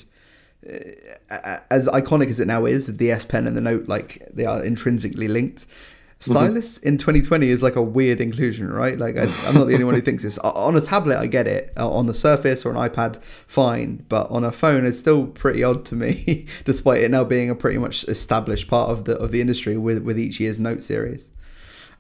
uh, 1.31 1.59
as 1.71 1.89
iconic 1.89 2.31
as 2.31 2.41
it 2.41 2.47
now 2.47 2.65
is, 2.65 2.87
the 2.87 3.11
S 3.11 3.25
Pen 3.25 3.47
and 3.47 3.57
the 3.57 3.61
Note, 3.61 3.89
like 3.89 4.27
they 4.33 4.47
are 4.47 4.65
intrinsically 4.65 5.29
linked. 5.29 5.67
Stylus 6.31 6.79
in 6.79 6.97
2020 6.97 7.49
is 7.49 7.63
like 7.63 7.77
a 7.77 7.83
weird 7.83 8.21
inclusion, 8.21 8.73
right? 8.73 8.99
Like 8.99 9.17
I, 9.17 9.25
am 9.25 9.55
not 9.55 9.67
the 9.67 9.75
only 9.75 9.85
one 9.85 9.95
who 9.95 10.01
thinks 10.01 10.23
this. 10.23 10.39
On 10.39 10.75
a 10.77 10.81
tablet, 10.81 11.19
I 11.19 11.27
get 11.27 11.47
it. 11.47 11.73
On 11.77 12.07
the 12.07 12.15
Surface 12.15 12.65
or 12.65 12.71
an 12.71 12.77
iPad, 12.77 13.23
fine. 13.47 14.07
But 14.09 14.31
on 14.31 14.43
a 14.43 14.51
phone, 14.51 14.87
it's 14.87 14.99
still 14.99 15.27
pretty 15.27 15.63
odd 15.63 15.85
to 15.87 15.95
me, 15.95 16.47
despite 16.65 17.03
it 17.03 17.11
now 17.11 17.25
being 17.25 17.51
a 17.51 17.55
pretty 17.55 17.79
much 17.79 18.05
established 18.05 18.69
part 18.69 18.91
of 18.91 19.05
the 19.05 19.17
of 19.19 19.33
the 19.33 19.41
industry 19.41 19.77
with 19.77 20.03
with 20.03 20.19
each 20.19 20.41
year's 20.41 20.59
Note 20.59 20.83
series. 20.83 21.31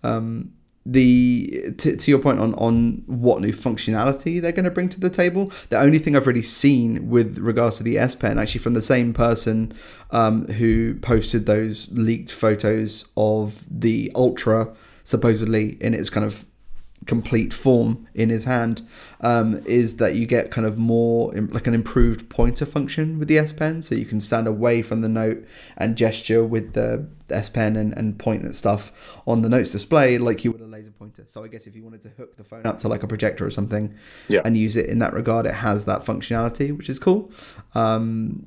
Um, 0.03 0.53
the 0.87 1.73
to, 1.79 1.97
to 1.97 2.11
your 2.11 2.21
point 2.21 2.39
on 2.39 2.55
on 2.55 3.03
what 3.07 3.41
new 3.41 3.53
functionality 3.53 4.41
they're 4.41 4.53
going 4.53 4.65
to 4.65 4.71
bring 4.71 4.89
to 4.89 5.01
the 5.01 5.09
table 5.09 5.51
the 5.71 5.79
only 5.79 5.99
thing 5.99 6.15
i've 6.15 6.27
really 6.27 6.43
seen 6.43 7.09
with 7.09 7.39
regards 7.39 7.79
to 7.79 7.83
the 7.83 7.97
s 7.97 8.15
pen 8.15 8.39
actually 8.39 8.61
from 8.61 8.75
the 8.75 8.83
same 8.83 9.15
person 9.15 9.73
um, 10.11 10.47
who 10.49 10.95
posted 10.97 11.47
those 11.47 11.91
leaked 11.93 12.31
photos 12.31 13.07
of 13.17 13.65
the 13.71 14.13
ultra 14.15 14.75
supposedly 15.05 15.79
in 15.81 15.95
its 15.95 16.11
kind 16.11 16.27
of 16.27 16.45
complete 17.07 17.53
form 17.53 18.07
in 18.15 18.31
his 18.31 18.45
hand 18.45 18.87
um, 19.21 19.63
is 19.67 19.97
that 19.99 20.15
you 20.15 20.27
get 20.27 20.51
kind 20.51 20.67
of 20.67 20.79
more 20.79 21.33
like 21.33 21.67
an 21.67 21.75
improved 21.75 22.29
pointer 22.29 22.67
function 22.67 23.19
with 23.19 23.29
the 23.29 23.39
S 23.39 23.53
Pen. 23.53 23.83
So 23.83 23.95
you 23.95 24.07
can 24.07 24.21
stand 24.21 24.47
away 24.47 24.83
from 24.83 25.01
the 25.01 25.09
note 25.09 25.47
and 25.77 25.97
gesture 25.97 26.43
with 26.45 26.73
the 26.73 27.07
S 27.31 27.49
Pen 27.49 27.77
and, 27.77 27.93
and 27.97 28.19
point 28.19 28.45
at 28.45 28.55
stuff 28.55 28.93
on 29.27 29.43
the 29.43 29.49
notes 29.49 29.71
display 29.71 30.19
like 30.19 30.45
you 30.45 30.53
would 30.53 30.61
a 30.61 30.67
laser 30.67 30.91
pointer. 30.91 31.25
So 31.27 31.45
I 31.45 31.49
guess 31.49 31.67
if 31.67 31.75
you 31.75 31.83
wanted 31.83 32.03
to 32.03 32.09
hook 32.11 32.37
the 32.37 32.45
phone 32.45 32.67
up 32.67 32.79
to 32.81 32.89
like 32.89 33.03
a 33.03 33.07
projector 33.07 33.47
or 33.47 33.51
something 33.51 33.95
yeah. 34.29 34.41
and 34.45 34.57
use 34.57 34.77
it 34.77 34.87
in 34.87 34.99
that 35.01 35.13
regard, 35.13 35.47
it 35.47 35.55
has 35.55 35.85
that 35.87 36.03
functionality, 36.03 36.77
which 36.77 36.89
is 36.89 36.99
cool. 36.99 37.31
Um, 37.75 38.47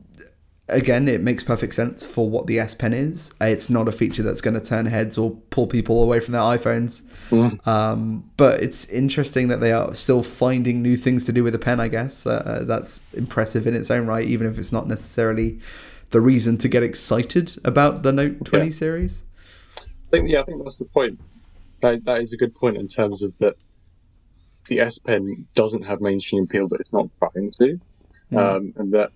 again, 0.69 1.07
it 1.07 1.21
makes 1.21 1.43
perfect 1.43 1.73
sense 1.73 2.05
for 2.05 2.29
what 2.29 2.47
the 2.47 2.59
S 2.59 2.73
Pen 2.73 2.93
is. 2.93 3.33
It's 3.39 3.69
not 3.69 3.87
a 3.87 3.91
feature 3.91 4.23
that's 4.23 4.41
going 4.41 4.53
to 4.53 4.65
turn 4.65 4.85
heads 4.85 5.17
or 5.17 5.31
pull 5.49 5.67
people 5.67 6.03
away 6.03 6.19
from 6.19 6.33
their 6.33 6.41
iPhones. 6.41 7.03
Mm. 7.29 7.65
Um, 7.65 8.29
but 8.37 8.61
it's 8.61 8.87
interesting 8.89 9.47
that 9.47 9.59
they 9.59 9.71
are 9.71 9.93
still 9.93 10.23
finding 10.23 10.81
new 10.81 10.97
things 10.97 11.25
to 11.25 11.31
do 11.31 11.43
with 11.43 11.53
the 11.53 11.59
pen. 11.59 11.79
I 11.79 11.87
guess 11.87 12.25
uh, 12.25 12.43
uh 12.45 12.63
that's 12.63 13.01
impressive 13.13 13.67
in 13.67 13.73
its 13.73 13.89
own 13.89 14.07
right, 14.07 14.25
even 14.25 14.47
if 14.47 14.57
it's 14.57 14.71
not 14.71 14.87
necessarily 14.87 15.59
the 16.11 16.21
reason 16.21 16.57
to 16.57 16.67
get 16.67 16.83
excited 16.83 17.57
about 17.65 18.03
the 18.03 18.11
Note 18.11 18.45
20 18.45 18.65
yeah. 18.65 18.71
series. 18.71 19.23
I 19.77 19.83
think 20.11 20.29
yeah, 20.29 20.41
I 20.41 20.43
think 20.43 20.63
that's 20.63 20.77
the 20.77 20.85
point. 20.85 21.19
That 21.81 22.03
that 22.05 22.21
is 22.21 22.33
a 22.33 22.37
good 22.37 22.55
point 22.55 22.77
in 22.77 22.87
terms 22.87 23.23
of 23.23 23.37
that. 23.39 23.55
The 24.67 24.81
S 24.81 24.99
Pen 24.99 25.47
doesn't 25.55 25.83
have 25.83 26.01
mainstream 26.01 26.43
appeal, 26.43 26.67
but 26.67 26.81
it's 26.81 26.91
not 26.91 27.07
trying 27.19 27.51
to, 27.51 27.79
mm. 28.33 28.37
um, 28.37 28.73
and 28.75 28.91
that 28.91 29.13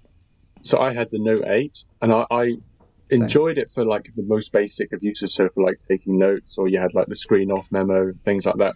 so 0.61 0.79
I 0.79 0.93
had 0.93 1.11
the 1.11 1.19
Note 1.19 1.43
8 1.45 1.83
and 2.01 2.13
I, 2.13 2.25
I 2.31 2.57
enjoyed 3.09 3.57
it 3.57 3.69
for 3.69 3.85
like 3.85 4.09
the 4.15 4.23
most 4.23 4.51
basic 4.51 4.91
of 4.93 5.03
uses. 5.03 5.33
So 5.33 5.49
for 5.49 5.63
like 5.63 5.79
taking 5.87 6.17
notes 6.17 6.57
or 6.57 6.67
you 6.67 6.79
had 6.79 6.93
like 6.93 7.07
the 7.07 7.15
screen 7.15 7.51
off 7.51 7.71
memo, 7.71 8.13
things 8.25 8.45
like 8.45 8.57
that, 8.57 8.75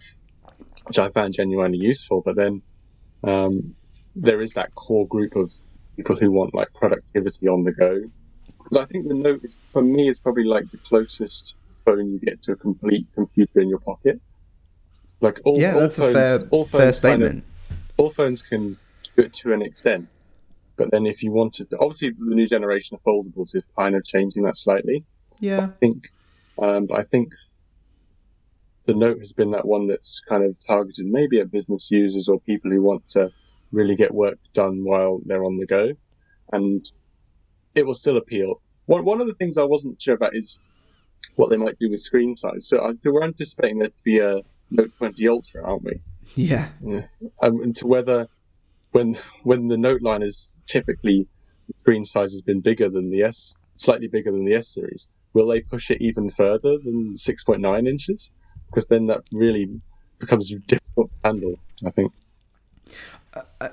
which 0.84 0.98
I 0.98 1.08
found 1.08 1.34
genuinely 1.34 1.78
useful. 1.78 2.22
But 2.24 2.36
then 2.36 2.62
um, 3.24 3.74
there 4.14 4.40
is 4.40 4.52
that 4.54 4.74
core 4.74 5.06
group 5.06 5.36
of 5.36 5.52
people 5.96 6.16
who 6.16 6.30
want 6.30 6.54
like 6.54 6.72
productivity 6.74 7.48
on 7.48 7.64
the 7.64 7.72
go. 7.72 8.02
Because 8.58 8.76
I 8.76 8.84
think 8.86 9.08
the 9.08 9.14
Note 9.14 9.44
is, 9.44 9.56
for 9.68 9.82
me 9.82 10.08
is 10.08 10.18
probably 10.18 10.44
like 10.44 10.70
the 10.70 10.78
closest 10.78 11.54
phone 11.84 12.12
you 12.12 12.18
get 12.18 12.42
to 12.42 12.52
a 12.52 12.56
complete 12.56 13.06
computer 13.14 13.60
in 13.60 13.68
your 13.68 13.78
pocket. 13.78 14.20
Like 15.20 15.40
all, 15.44 15.58
yeah, 15.58 15.74
all 15.74 15.80
that's 15.80 15.96
phones, 15.96 16.10
a 16.10 16.38
fair, 16.38 16.48
all 16.50 16.64
fair 16.64 16.92
statement. 16.92 17.30
Kind 17.30 17.44
of, 17.70 17.86
all 17.96 18.10
phones 18.10 18.42
can 18.42 18.76
do 19.16 19.22
it 19.22 19.32
to 19.34 19.52
an 19.52 19.62
extent, 19.62 20.08
but 20.76 20.90
then 20.90 21.06
if 21.06 21.22
you 21.22 21.32
wanted 21.32 21.70
to, 21.70 21.78
obviously 21.78 22.10
the 22.10 22.34
new 22.34 22.46
generation 22.46 22.96
of 22.96 23.02
foldables 23.02 23.54
is 23.54 23.64
kind 23.78 23.94
of 23.94 24.04
changing 24.04 24.44
that 24.44 24.56
slightly. 24.56 25.04
Yeah. 25.40 25.64
I 25.64 25.78
think, 25.80 26.12
um, 26.58 26.86
but 26.86 26.98
I 26.98 27.02
think 27.02 27.32
the 28.84 28.94
Note 28.94 29.18
has 29.18 29.32
been 29.32 29.50
that 29.50 29.66
one 29.66 29.86
that's 29.86 30.20
kind 30.20 30.44
of 30.44 30.56
targeted 30.64 31.06
maybe 31.06 31.40
at 31.40 31.50
business 31.50 31.90
users 31.90 32.28
or 32.28 32.40
people 32.40 32.70
who 32.70 32.82
want 32.82 33.08
to 33.08 33.32
really 33.72 33.96
get 33.96 34.14
work 34.14 34.38
done 34.52 34.84
while 34.84 35.20
they're 35.24 35.44
on 35.44 35.56
the 35.56 35.66
go. 35.66 35.92
And 36.52 36.88
it 37.74 37.86
will 37.86 37.94
still 37.94 38.16
appeal. 38.16 38.62
One, 38.86 39.04
one 39.04 39.20
of 39.20 39.26
the 39.26 39.34
things 39.34 39.58
I 39.58 39.64
wasn't 39.64 40.00
sure 40.00 40.14
about 40.14 40.36
is 40.36 40.58
what 41.34 41.50
they 41.50 41.56
might 41.56 41.78
do 41.78 41.90
with 41.90 42.00
screen 42.00 42.36
size. 42.36 42.68
So, 42.68 42.80
I, 42.80 42.94
so 42.96 43.10
we're 43.10 43.24
anticipating 43.24 43.78
there 43.78 43.88
to 43.88 44.04
be 44.04 44.20
a 44.20 44.42
Note 44.70 44.92
20 44.96 45.28
Ultra, 45.28 45.64
aren't 45.64 45.84
we? 45.84 46.00
Yeah. 46.34 46.68
yeah. 46.84 47.06
Um, 47.40 47.62
and 47.62 47.76
to 47.76 47.86
whether 47.86 48.28
when 48.96 49.18
when 49.42 49.68
the 49.68 49.76
note 49.76 50.00
line 50.00 50.22
is 50.22 50.54
typically 50.66 51.28
the 51.68 51.74
screen 51.82 52.04
size 52.04 52.32
has 52.32 52.40
been 52.40 52.60
bigger 52.62 52.88
than 52.88 53.10
the 53.10 53.22
S, 53.22 53.54
slightly 53.76 54.08
bigger 54.08 54.32
than 54.32 54.46
the 54.46 54.54
S 54.54 54.68
series, 54.68 55.08
will 55.34 55.48
they 55.48 55.60
push 55.60 55.90
it 55.90 56.00
even 56.00 56.30
further 56.30 56.78
than 56.78 57.16
6.9 57.16 57.86
inches? 57.86 58.32
Because 58.70 58.86
then 58.86 59.06
that 59.08 59.22
really 59.32 59.68
becomes 60.18 60.50
difficult 60.66 61.08
to 61.08 61.14
handle. 61.24 61.56
I 61.86 61.90
think. 61.90 62.12
Uh, 63.60 63.68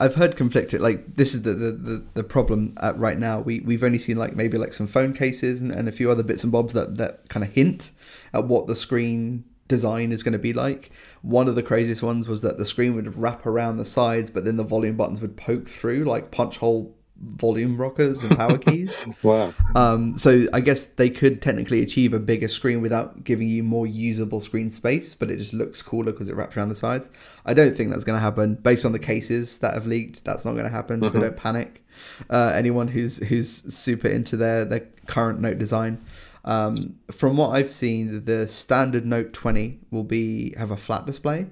I've 0.00 0.14
heard 0.14 0.34
conflicted. 0.34 0.80
Like 0.80 1.16
this 1.16 1.34
is 1.34 1.42
the 1.42 1.52
the, 1.52 1.70
the, 1.72 2.04
the 2.14 2.24
problem 2.24 2.74
right 2.96 3.18
now. 3.18 3.40
We 3.40 3.60
we've 3.60 3.84
only 3.84 3.98
seen 3.98 4.16
like 4.16 4.34
maybe 4.34 4.56
like 4.56 4.72
some 4.72 4.86
phone 4.86 5.12
cases 5.12 5.60
and, 5.60 5.70
and 5.72 5.88
a 5.88 5.92
few 5.92 6.10
other 6.10 6.22
bits 6.22 6.42
and 6.42 6.50
bobs 6.50 6.72
that 6.72 6.96
that 6.96 7.28
kind 7.28 7.44
of 7.44 7.52
hint 7.52 7.90
at 8.32 8.44
what 8.44 8.66
the 8.66 8.76
screen 8.76 9.44
design 9.68 10.12
is 10.12 10.22
going 10.22 10.32
to 10.32 10.38
be 10.38 10.52
like. 10.52 10.90
One 11.22 11.48
of 11.48 11.54
the 11.54 11.62
craziest 11.62 12.02
ones 12.02 12.28
was 12.28 12.42
that 12.42 12.58
the 12.58 12.64
screen 12.64 12.94
would 12.94 13.16
wrap 13.16 13.46
around 13.46 13.76
the 13.76 13.84
sides, 13.84 14.30
but 14.30 14.44
then 14.44 14.56
the 14.56 14.64
volume 14.64 14.96
buttons 14.96 15.20
would 15.20 15.36
poke 15.36 15.68
through 15.68 16.04
like 16.04 16.30
punch 16.30 16.58
hole 16.58 16.94
volume 17.16 17.76
rockers 17.76 18.24
and 18.24 18.36
power 18.36 18.58
keys. 18.58 19.08
wow. 19.22 19.54
Um, 19.74 20.18
so 20.18 20.46
I 20.52 20.60
guess 20.60 20.84
they 20.84 21.08
could 21.08 21.40
technically 21.40 21.82
achieve 21.82 22.12
a 22.12 22.18
bigger 22.18 22.48
screen 22.48 22.80
without 22.80 23.24
giving 23.24 23.48
you 23.48 23.62
more 23.62 23.86
usable 23.86 24.40
screen 24.40 24.70
space, 24.70 25.14
but 25.14 25.30
it 25.30 25.36
just 25.36 25.54
looks 25.54 25.82
cooler 25.82 26.12
because 26.12 26.28
it 26.28 26.34
wraps 26.34 26.56
around 26.56 26.68
the 26.68 26.74
sides. 26.74 27.08
I 27.46 27.54
don't 27.54 27.76
think 27.76 27.90
that's 27.90 28.04
going 28.04 28.16
to 28.18 28.22
happen 28.22 28.56
based 28.56 28.84
on 28.84 28.92
the 28.92 28.98
cases 28.98 29.58
that 29.58 29.74
have 29.74 29.86
leaked. 29.86 30.24
That's 30.24 30.44
not 30.44 30.52
going 30.52 30.64
to 30.64 30.70
happen. 30.70 31.00
Mm-hmm. 31.00 31.12
So 31.12 31.20
don't 31.20 31.36
panic. 31.36 31.82
Uh, 32.28 32.52
anyone 32.54 32.88
who's 32.88 33.18
who's 33.28 33.48
super 33.48 34.08
into 34.08 34.36
their 34.36 34.64
their 34.64 34.88
current 35.06 35.40
note 35.40 35.58
design. 35.58 36.04
Um, 36.44 36.98
from 37.10 37.36
what 37.36 37.50
I've 37.50 37.72
seen, 37.72 38.24
the 38.24 38.46
standard 38.48 39.06
Note 39.06 39.32
20 39.32 39.80
will 39.90 40.04
be 40.04 40.54
have 40.56 40.70
a 40.70 40.76
flat 40.76 41.06
display. 41.06 41.46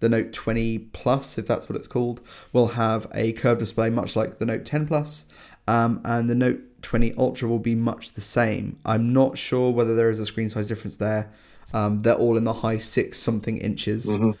The 0.00 0.08
Note 0.08 0.32
20 0.32 0.78
Plus, 0.92 1.38
if 1.38 1.46
that's 1.46 1.68
what 1.68 1.76
it's 1.76 1.86
called, 1.86 2.20
will 2.52 2.68
have 2.68 3.06
a 3.14 3.32
curved 3.32 3.60
display, 3.60 3.90
much 3.90 4.16
like 4.16 4.38
the 4.38 4.46
Note 4.46 4.64
10 4.64 4.86
Plus, 4.86 5.28
um, 5.68 6.00
and 6.04 6.28
the 6.28 6.34
Note 6.34 6.60
20 6.82 7.14
Ultra 7.16 7.48
will 7.48 7.58
be 7.58 7.74
much 7.74 8.12
the 8.12 8.20
same. 8.20 8.78
I'm 8.84 9.12
not 9.12 9.38
sure 9.38 9.70
whether 9.70 9.94
there 9.94 10.10
is 10.10 10.18
a 10.18 10.26
screen 10.26 10.50
size 10.50 10.68
difference 10.68 10.96
there. 10.96 11.32
Um, 11.72 12.00
they're 12.00 12.14
all 12.14 12.36
in 12.36 12.44
the 12.44 12.54
high 12.54 12.78
six 12.78 13.18
something 13.18 13.58
inches. 13.58 14.06
Mm-hmm 14.06 14.32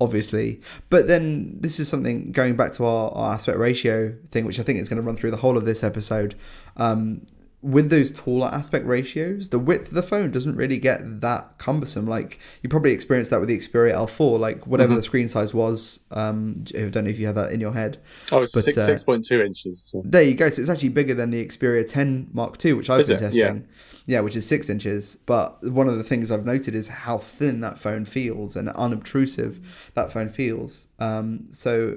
obviously. 0.00 0.60
But 0.90 1.06
then 1.06 1.56
this 1.60 1.80
is 1.80 1.88
something 1.88 2.32
going 2.32 2.56
back 2.56 2.72
to 2.74 2.84
our, 2.84 3.10
our, 3.12 3.34
aspect 3.34 3.58
ratio 3.58 4.14
thing, 4.30 4.44
which 4.44 4.60
I 4.60 4.62
think 4.62 4.78
is 4.78 4.88
going 4.88 5.00
to 5.00 5.02
run 5.02 5.16
through 5.16 5.30
the 5.30 5.38
whole 5.38 5.56
of 5.56 5.64
this 5.64 5.82
episode. 5.82 6.34
Um, 6.76 7.26
with 7.62 7.90
those 7.90 8.12
taller 8.12 8.48
aspect 8.48 8.86
ratios, 8.86 9.48
the 9.48 9.58
width 9.58 9.88
of 9.88 9.94
the 9.94 10.02
phone 10.02 10.30
doesn't 10.30 10.56
really 10.56 10.78
get 10.78 11.20
that 11.20 11.58
cumbersome. 11.58 12.06
Like 12.06 12.38
you 12.62 12.68
probably 12.68 12.92
experienced 12.92 13.30
that 13.30 13.40
with 13.40 13.48
the 13.48 13.58
Xperia 13.58 13.94
L4, 13.94 14.38
like 14.38 14.66
whatever 14.66 14.90
mm-hmm. 14.90 14.96
the 14.96 15.02
screen 15.02 15.28
size 15.28 15.54
was. 15.54 16.00
Um, 16.10 16.64
I 16.74 16.88
don't 16.88 17.04
know 17.04 17.10
if 17.10 17.18
you 17.18 17.26
have 17.26 17.34
that 17.34 17.52
in 17.52 17.60
your 17.60 17.72
head. 17.72 17.98
Oh, 18.30 18.42
it's 18.42 18.52
but, 18.52 18.64
six 18.64 18.76
uh, 18.76 18.84
six 18.84 19.02
point 19.02 19.24
two 19.24 19.40
inches. 19.40 19.82
So. 19.82 20.02
There 20.04 20.22
you 20.22 20.34
go. 20.34 20.50
So 20.50 20.60
it's 20.60 20.70
actually 20.70 20.90
bigger 20.90 21.14
than 21.14 21.30
the 21.30 21.44
Xperia 21.44 21.88
10 21.88 22.28
Mark 22.32 22.62
II, 22.64 22.74
which 22.74 22.90
I've 22.90 23.00
is 23.00 23.08
been 23.08 23.16
it? 23.16 23.20
testing. 23.20 23.68
Yeah. 24.06 24.18
yeah, 24.18 24.20
which 24.20 24.36
is 24.36 24.46
six 24.46 24.68
inches. 24.68 25.16
But 25.26 25.62
one 25.64 25.88
of 25.88 25.96
the 25.96 26.04
things 26.04 26.30
I've 26.30 26.46
noted 26.46 26.74
is 26.74 26.88
how 26.88 27.18
thin 27.18 27.62
that 27.62 27.78
phone 27.78 28.04
feels 28.04 28.54
and 28.54 28.68
unobtrusive 28.68 29.90
that 29.94 30.12
phone 30.12 30.28
feels. 30.28 30.88
Um, 30.98 31.48
so 31.50 31.96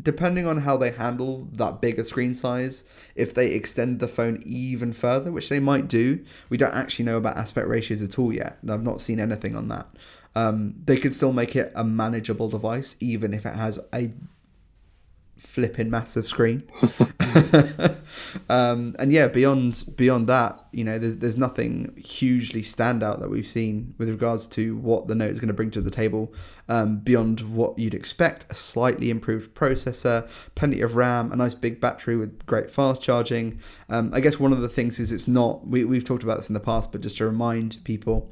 depending 0.00 0.46
on 0.46 0.58
how 0.58 0.76
they 0.76 0.90
handle 0.90 1.48
that 1.52 1.80
bigger 1.80 2.04
screen 2.04 2.34
size, 2.34 2.84
if 3.14 3.34
they 3.34 3.52
extend 3.52 4.00
the 4.00 4.08
phone 4.08 4.42
even 4.46 4.92
further, 4.92 5.32
which 5.32 5.48
they 5.48 5.60
might 5.60 5.88
do, 5.88 6.24
we 6.48 6.56
don't 6.56 6.74
actually 6.74 7.04
know 7.04 7.16
about 7.16 7.36
aspect 7.36 7.68
ratios 7.68 8.02
at 8.02 8.18
all 8.18 8.32
yet. 8.32 8.58
And 8.62 8.70
I've 8.70 8.82
not 8.82 9.00
seen 9.00 9.20
anything 9.20 9.54
on 9.54 9.68
that. 9.68 9.86
um, 10.34 10.74
they 10.84 10.96
could 10.96 11.12
still 11.12 11.32
make 11.32 11.54
it 11.56 11.72
a 11.74 11.84
manageable 11.84 12.48
device, 12.48 12.96
even 13.00 13.34
if 13.34 13.44
it 13.44 13.54
has 13.54 13.78
a 13.92 14.10
flipping 15.42 15.90
massive 15.90 16.26
screen. 16.26 16.62
um, 18.48 18.94
and 18.98 19.12
yeah, 19.12 19.26
beyond 19.26 19.84
beyond 19.96 20.26
that, 20.28 20.60
you 20.72 20.84
know, 20.84 20.98
there's 20.98 21.18
there's 21.18 21.36
nothing 21.36 21.94
hugely 21.96 22.62
standout 22.62 23.20
that 23.20 23.28
we've 23.28 23.46
seen 23.46 23.94
with 23.98 24.08
regards 24.08 24.46
to 24.46 24.76
what 24.76 25.08
the 25.08 25.14
Note 25.14 25.30
is 25.30 25.40
going 25.40 25.48
to 25.48 25.54
bring 25.54 25.70
to 25.72 25.80
the 25.80 25.90
table. 25.90 26.32
Um, 26.68 26.98
beyond 27.00 27.54
what 27.54 27.78
you'd 27.78 27.94
expect, 27.94 28.46
a 28.48 28.54
slightly 28.54 29.10
improved 29.10 29.54
processor, 29.54 30.28
plenty 30.54 30.80
of 30.80 30.96
RAM, 30.96 31.32
a 31.32 31.36
nice 31.36 31.54
big 31.54 31.80
battery 31.80 32.16
with 32.16 32.46
great 32.46 32.70
fast 32.70 33.02
charging. 33.02 33.60
Um, 33.88 34.10
I 34.14 34.20
guess 34.20 34.38
one 34.38 34.52
of 34.52 34.60
the 34.60 34.68
things 34.68 34.98
is 34.98 35.12
it's 35.12 35.28
not. 35.28 35.66
We 35.66 35.84
we've 35.84 36.04
talked 36.04 36.22
about 36.22 36.38
this 36.38 36.48
in 36.48 36.54
the 36.54 36.60
past, 36.60 36.92
but 36.92 37.00
just 37.00 37.18
to 37.18 37.26
remind 37.26 37.82
people. 37.84 38.30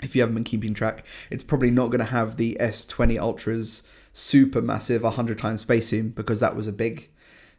If 0.00 0.14
you 0.14 0.22
haven't 0.22 0.36
been 0.36 0.44
keeping 0.44 0.74
track, 0.74 1.04
it's 1.28 1.42
probably 1.42 1.72
not 1.72 1.86
going 1.86 1.98
to 1.98 2.04
have 2.04 2.36
the 2.36 2.56
S20 2.60 3.18
Ultras 3.18 3.82
super 4.18 4.60
massive 4.60 5.02
100 5.02 5.38
times 5.38 5.60
space 5.60 5.88
zoom 5.88 6.08
because 6.08 6.40
that 6.40 6.56
was 6.56 6.66
a 6.66 6.72
big 6.72 7.08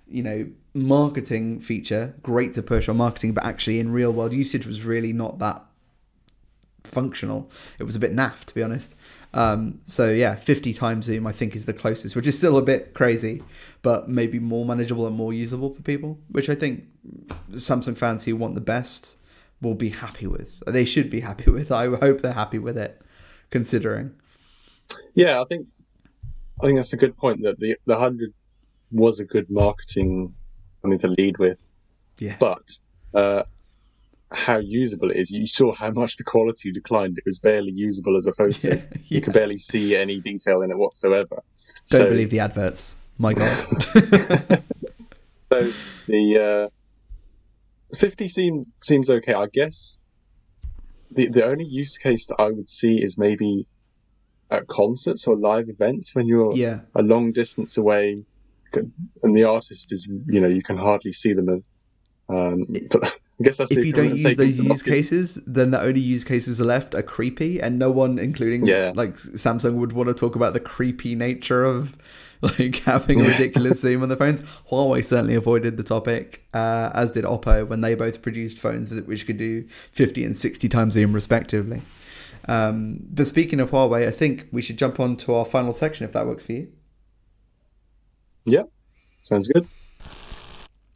you 0.10 0.22
know 0.22 0.46
marketing 0.74 1.62
feature 1.62 2.14
great 2.22 2.54
to 2.54 2.62
push 2.62 2.90
on 2.90 2.98
marketing 2.98 3.34
but 3.34 3.46
actually 3.46 3.80
in 3.80 3.94
real 3.94 4.12
world 4.12 4.34
usage 4.34 4.66
was 4.66 4.84
really 4.84 5.14
not 5.14 5.40
that 5.40 5.64
functional. 6.84 7.50
It 7.78 7.84
was 7.84 7.96
a 7.96 8.00
bit 8.00 8.12
naff 8.12 8.46
to 8.46 8.54
be 8.54 8.64
honest. 8.64 8.96
Um, 9.34 9.80
so 9.86 10.10
yeah 10.10 10.34
50 10.34 10.74
times 10.74 11.06
zoom 11.06 11.28
i 11.28 11.32
think 11.32 11.56
is 11.56 11.68
the 11.68 11.74
closest 11.74 12.16
which 12.16 12.26
is 12.26 12.36
still 12.36 12.58
a 12.58 12.64
bit 12.64 12.96
crazy 12.96 13.44
but 13.84 14.10
maybe 14.10 14.40
more 14.40 14.66
manageable 14.66 15.06
and 15.06 15.16
more 15.16 15.32
usable 15.32 15.70
for 15.70 15.84
people 15.84 16.18
which 16.32 16.50
i 16.50 16.56
think 16.56 16.86
samsung 17.52 17.96
fans 17.96 18.24
who 18.24 18.36
want 18.36 18.56
the 18.56 18.62
best 18.62 19.18
will 19.62 19.76
be 19.76 19.90
happy 19.90 20.26
with. 20.26 20.64
They 20.66 20.84
should 20.84 21.12
be 21.12 21.20
happy 21.20 21.52
with. 21.58 21.72
I 21.72 21.86
hope 21.86 22.22
they're 22.22 22.34
happy 22.34 22.58
with 22.58 22.76
it 22.78 23.00
considering. 23.52 24.16
Yeah 25.14 25.42
i 25.42 25.46
think 25.46 25.68
I 26.62 26.66
think 26.66 26.78
that's 26.78 26.94
a 26.94 26.98
good 26.98 27.18
point. 27.18 27.44
That 27.44 27.60
the 27.60 27.78
the 27.86 27.98
hundred 27.98 28.34
was 28.92 29.20
a 29.20 29.26
good 29.26 29.50
marketing 29.50 30.34
something 30.82 31.00
to 31.00 31.08
lead 31.10 31.38
with. 31.38 31.58
Yeah. 32.18 32.36
But 32.40 32.64
uh, 33.14 33.44
how 34.32 34.58
usable 34.58 35.12
it 35.12 35.18
is, 35.18 35.32
you 35.32 35.48
saw 35.48 35.74
how 35.74 35.92
much 35.92 36.18
the 36.18 36.24
quality 36.24 36.72
declined. 36.72 37.18
It 37.18 37.26
was 37.26 37.40
barely 37.40 37.72
usable 37.72 38.18
as 38.18 38.26
a 38.26 38.34
photo. 38.34 38.70
Yeah. 38.70 38.82
You 39.08 39.22
could 39.22 39.34
barely 39.34 39.58
see 39.58 39.96
any 39.96 40.20
detail 40.20 40.62
in 40.62 40.72
it 40.72 40.78
whatsoever. 40.78 41.42
Don't 41.90 42.02
so, 42.02 42.10
believe 42.10 42.30
the 42.30 42.40
adverts. 42.40 42.96
My 43.18 43.34
God. 43.34 43.58
so 45.42 45.72
the 46.08 46.70
uh, 47.92 47.96
50 47.96 48.28
seem, 48.28 48.66
seems 48.84 49.10
okay. 49.10 49.34
I 49.34 49.48
guess 49.48 49.98
the 51.12 51.28
the 51.28 51.44
only 51.44 51.66
use 51.66 51.98
case 51.98 52.28
that 52.28 52.36
I 52.38 52.52
would 52.52 52.70
see 52.70 52.98
is 52.98 53.18
maybe 53.18 53.66
at 54.52 54.68
concerts 54.68 55.28
or 55.28 55.36
live 55.36 55.70
events 55.70 56.16
when 56.16 56.28
you're 56.28 56.52
yeah. 56.56 56.82
a 56.96 57.04
long 57.04 57.32
distance 57.32 57.78
away 57.78 58.24
and 58.74 59.36
the 59.36 59.44
artist 59.44 59.92
is 59.92 60.08
you 60.28 60.40
know 60.40 60.48
you 60.48 60.62
can 60.62 60.78
hardly 60.78 61.12
see 61.12 61.34
them 61.34 61.64
um, 62.30 62.66
but 62.90 63.20
I 63.40 63.44
guess 63.44 63.58
that's 63.58 63.72
if 63.72 63.86
you 63.86 63.94
don't 63.94 64.16
use 64.18 64.36
those 64.36 64.60
use 64.60 64.84
cases, 64.84 65.36
then 65.48 65.72
the 65.72 65.82
only 65.82 66.02
use 66.02 66.26
cases 66.26 66.60
left 66.60 66.94
are 66.94 67.02
creepy, 67.02 67.60
and 67.62 67.80
no 67.80 67.90
one, 67.90 68.20
including 68.20 68.68
yeah. 68.68 68.92
like 68.94 69.16
Samsung, 69.16 69.76
would 69.76 69.94
want 69.94 70.08
to 70.10 70.14
talk 70.14 70.36
about 70.36 70.54
the 70.54 70.60
creepy 70.60 71.16
nature 71.16 71.64
of 71.64 71.96
like 72.42 72.76
having 72.80 73.22
a 73.22 73.24
ridiculous 73.24 73.80
zoom 73.82 74.04
on 74.04 74.10
the 74.10 74.18
phones. 74.18 74.42
Huawei 74.70 75.06
certainly 75.06 75.36
avoided 75.36 75.78
the 75.78 75.84
topic, 75.84 76.46
uh, 76.54 76.92
as 76.94 77.12
did 77.12 77.24
Oppo 77.24 77.66
when 77.66 77.80
they 77.80 77.96
both 77.96 78.22
produced 78.22 78.60
phones 78.60 78.92
which 78.92 79.26
could 79.26 79.38
do 79.38 79.66
50 79.94 80.26
and 80.26 80.36
60 80.36 80.68
times 80.68 80.94
zoom 80.96 81.14
respectively. 81.14 81.82
Um, 82.48 83.00
but 83.10 83.28
speaking 83.28 83.60
of 83.60 83.72
Huawei, 83.72 84.08
I 84.08 84.12
think 84.12 84.48
we 84.52 84.62
should 84.62 84.78
jump 84.78 85.00
on 85.00 85.18
to 85.18 85.34
our 85.34 85.46
final 85.46 85.74
section 85.74 86.06
if 86.06 86.14
that 86.14 86.26
works 86.26 86.44
for 86.44 86.54
you. 86.54 86.72
Yeah, 88.46 88.64
sounds 89.22 89.48
good. 89.48 89.68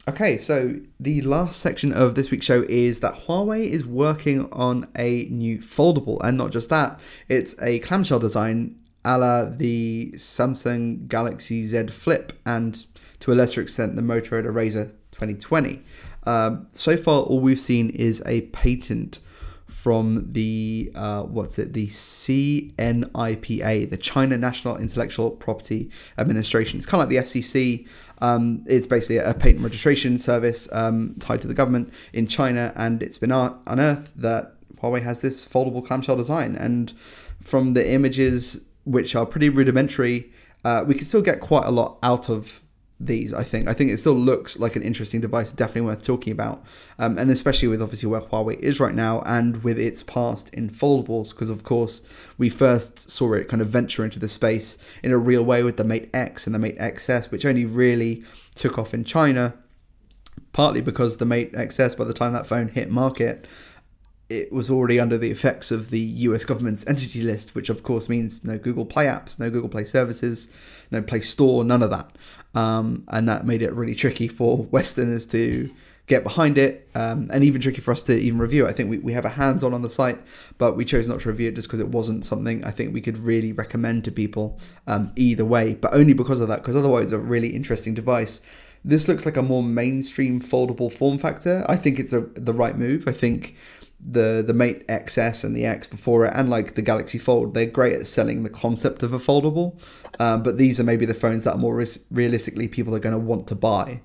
Okay, 0.06 0.36
so 0.36 0.80
the 1.00 1.22
last 1.22 1.60
section 1.60 1.92
of 1.92 2.14
this 2.14 2.30
week's 2.30 2.44
show 2.44 2.64
is 2.68 3.00
that 3.00 3.26
Huawei 3.26 3.64
is 3.64 3.86
working 3.86 4.52
on 4.52 4.88
a 4.96 5.24
new 5.30 5.58
foldable, 5.58 6.18
and 6.22 6.36
not 6.36 6.50
just 6.50 6.68
that, 6.68 7.00
it's 7.28 7.60
a 7.62 7.78
clamshell 7.78 8.18
design 8.18 8.80
a 9.04 9.18
la 9.18 9.44
the 9.44 10.12
Samsung 10.16 11.06
Galaxy 11.08 11.66
Z 11.66 11.88
Flip 11.88 12.32
and 12.46 12.86
to 13.20 13.32
a 13.32 13.34
lesser 13.34 13.60
extent 13.60 13.96
the 13.96 14.02
Motorola 14.02 14.52
Razr 14.52 14.90
2020. 15.12 15.82
Um, 16.24 16.66
so 16.70 16.96
far, 16.96 17.22
all 17.22 17.40
we've 17.40 17.60
seen 17.60 17.90
is 17.90 18.22
a 18.26 18.42
patent 18.42 19.20
from 19.84 20.32
the 20.32 20.90
uh, 20.94 21.24
what's 21.24 21.58
it 21.58 21.74
the 21.74 21.88
CNIPA, 21.88 22.70
the 23.90 23.98
China 23.98 24.38
National 24.38 24.78
Intellectual 24.78 25.30
Property 25.30 25.90
Administration. 26.16 26.78
It's 26.78 26.86
kind 26.86 27.02
of 27.02 27.10
like 27.10 27.14
the 27.14 27.22
FCC. 27.28 27.86
Um, 28.22 28.64
it's 28.66 28.86
basically 28.86 29.18
a 29.18 29.34
patent 29.34 29.60
registration 29.62 30.16
service 30.16 30.70
um, 30.72 31.16
tied 31.20 31.42
to 31.42 31.46
the 31.46 31.52
government 31.52 31.92
in 32.14 32.26
China, 32.26 32.72
and 32.74 33.02
it's 33.02 33.18
been 33.18 33.30
unearthed 33.30 34.18
that 34.18 34.54
Huawei 34.82 35.02
has 35.02 35.20
this 35.20 35.46
foldable 35.46 35.86
clamshell 35.86 36.16
design. 36.16 36.56
And 36.56 36.94
from 37.42 37.74
the 37.74 37.86
images, 37.86 38.66
which 38.84 39.14
are 39.14 39.26
pretty 39.26 39.50
rudimentary, 39.50 40.32
uh, 40.64 40.86
we 40.88 40.94
can 40.94 41.04
still 41.04 41.20
get 41.20 41.40
quite 41.40 41.66
a 41.66 41.70
lot 41.70 41.98
out 42.02 42.30
of 42.30 42.62
these. 43.00 43.32
I 43.32 43.42
think. 43.42 43.68
I 43.68 43.72
think 43.72 43.90
it 43.90 43.98
still 43.98 44.14
looks 44.14 44.58
like 44.58 44.76
an 44.76 44.82
interesting 44.82 45.20
device, 45.20 45.52
definitely 45.52 45.82
worth 45.82 46.02
talking 46.02 46.32
about, 46.32 46.64
um, 46.98 47.18
and 47.18 47.30
especially 47.30 47.68
with 47.68 47.82
obviously 47.82 48.08
where 48.08 48.20
Huawei 48.20 48.58
is 48.60 48.80
right 48.80 48.94
now 48.94 49.22
and 49.26 49.62
with 49.62 49.78
its 49.78 50.02
past 50.02 50.48
in 50.54 50.70
foldables, 50.70 51.30
because 51.30 51.50
of 51.50 51.64
course 51.64 52.02
we 52.38 52.48
first 52.48 53.10
saw 53.10 53.32
it 53.32 53.48
kind 53.48 53.62
of 53.62 53.68
venture 53.68 54.04
into 54.04 54.18
the 54.18 54.28
space 54.28 54.78
in 55.02 55.12
a 55.12 55.18
real 55.18 55.44
way 55.44 55.62
with 55.62 55.76
the 55.76 55.84
Mate 55.84 56.10
X 56.14 56.46
and 56.46 56.54
the 56.54 56.58
Mate 56.58 56.78
XS, 56.78 57.30
which 57.30 57.44
only 57.44 57.64
really 57.64 58.24
took 58.54 58.78
off 58.78 58.94
in 58.94 59.04
China, 59.04 59.54
partly 60.52 60.80
because 60.80 61.16
the 61.16 61.26
Mate 61.26 61.52
XS 61.52 61.98
by 61.98 62.04
the 62.04 62.14
time 62.14 62.32
that 62.32 62.46
phone 62.46 62.68
hit 62.68 62.90
market 62.90 63.46
it 64.28 64.52
was 64.52 64.70
already 64.70 64.98
under 64.98 65.18
the 65.18 65.30
effects 65.30 65.70
of 65.70 65.90
the 65.90 66.00
US 66.00 66.44
government's 66.44 66.86
entity 66.86 67.22
list, 67.22 67.54
which 67.54 67.68
of 67.68 67.82
course 67.82 68.08
means 68.08 68.44
no 68.44 68.58
Google 68.58 68.86
Play 68.86 69.06
apps, 69.06 69.38
no 69.38 69.50
Google 69.50 69.68
Play 69.68 69.84
services, 69.84 70.48
no 70.90 71.02
Play 71.02 71.20
Store, 71.20 71.64
none 71.64 71.82
of 71.82 71.90
that 71.90 72.10
um, 72.54 73.04
and 73.08 73.28
that 73.28 73.46
made 73.46 73.62
it 73.62 73.72
really 73.72 73.94
tricky 73.94 74.28
for 74.28 74.58
Westerners 74.70 75.26
to 75.26 75.70
get 76.06 76.22
behind 76.22 76.58
it, 76.58 76.88
um, 76.94 77.30
and 77.32 77.42
even 77.42 77.62
tricky 77.62 77.80
for 77.80 77.90
us 77.90 78.02
to 78.02 78.14
even 78.14 78.38
review 78.38 78.66
it. 78.66 78.68
I 78.68 78.72
think 78.72 78.90
we, 78.90 78.98
we 78.98 79.14
have 79.14 79.24
a 79.24 79.30
hands 79.30 79.64
on 79.64 79.72
on 79.72 79.80
the 79.80 79.88
site, 79.88 80.20
but 80.58 80.76
we 80.76 80.84
chose 80.84 81.08
not 81.08 81.20
to 81.20 81.30
review 81.30 81.48
it 81.48 81.54
just 81.54 81.66
because 81.66 81.80
it 81.80 81.88
wasn't 81.88 82.26
something 82.26 82.62
I 82.62 82.70
think 82.72 82.92
we 82.92 83.00
could 83.00 83.16
really 83.16 83.52
recommend 83.52 84.04
to 84.04 84.10
people 84.10 84.58
um, 84.86 85.12
either 85.16 85.46
way, 85.46 85.74
but 85.74 85.94
only 85.94 86.12
because 86.12 86.40
of 86.40 86.48
that, 86.48 86.60
because 86.60 86.76
otherwise, 86.76 87.10
a 87.12 87.18
really 87.18 87.48
interesting 87.48 87.94
device. 87.94 88.42
This 88.86 89.08
looks 89.08 89.24
like 89.24 89.38
a 89.38 89.42
more 89.42 89.62
mainstream 89.62 90.42
foldable 90.42 90.92
form 90.92 91.16
factor. 91.16 91.64
I 91.66 91.76
think 91.76 91.98
it's 91.98 92.12
a 92.12 92.20
the 92.20 92.52
right 92.52 92.76
move. 92.76 93.08
I 93.08 93.12
think 93.12 93.56
the 94.04 94.44
the 94.46 94.52
Mate 94.52 94.86
XS 94.88 95.44
and 95.44 95.56
the 95.56 95.64
X 95.64 95.86
before 95.86 96.26
it, 96.26 96.32
and 96.34 96.50
like 96.50 96.74
the 96.74 96.82
Galaxy 96.82 97.18
Fold, 97.18 97.54
they're 97.54 97.66
great 97.66 97.94
at 97.94 98.06
selling 98.06 98.42
the 98.42 98.50
concept 98.50 99.02
of 99.02 99.12
a 99.12 99.18
foldable. 99.18 99.80
Um, 100.18 100.42
but 100.42 100.58
these 100.58 100.78
are 100.78 100.84
maybe 100.84 101.06
the 101.06 101.14
phones 101.14 101.44
that 101.44 101.54
are 101.54 101.58
more 101.58 101.84
realistically 102.10 102.68
people 102.68 102.94
are 102.94 103.00
going 103.00 103.14
to 103.14 103.18
want 103.18 103.46
to 103.48 103.54
buy. 103.54 104.00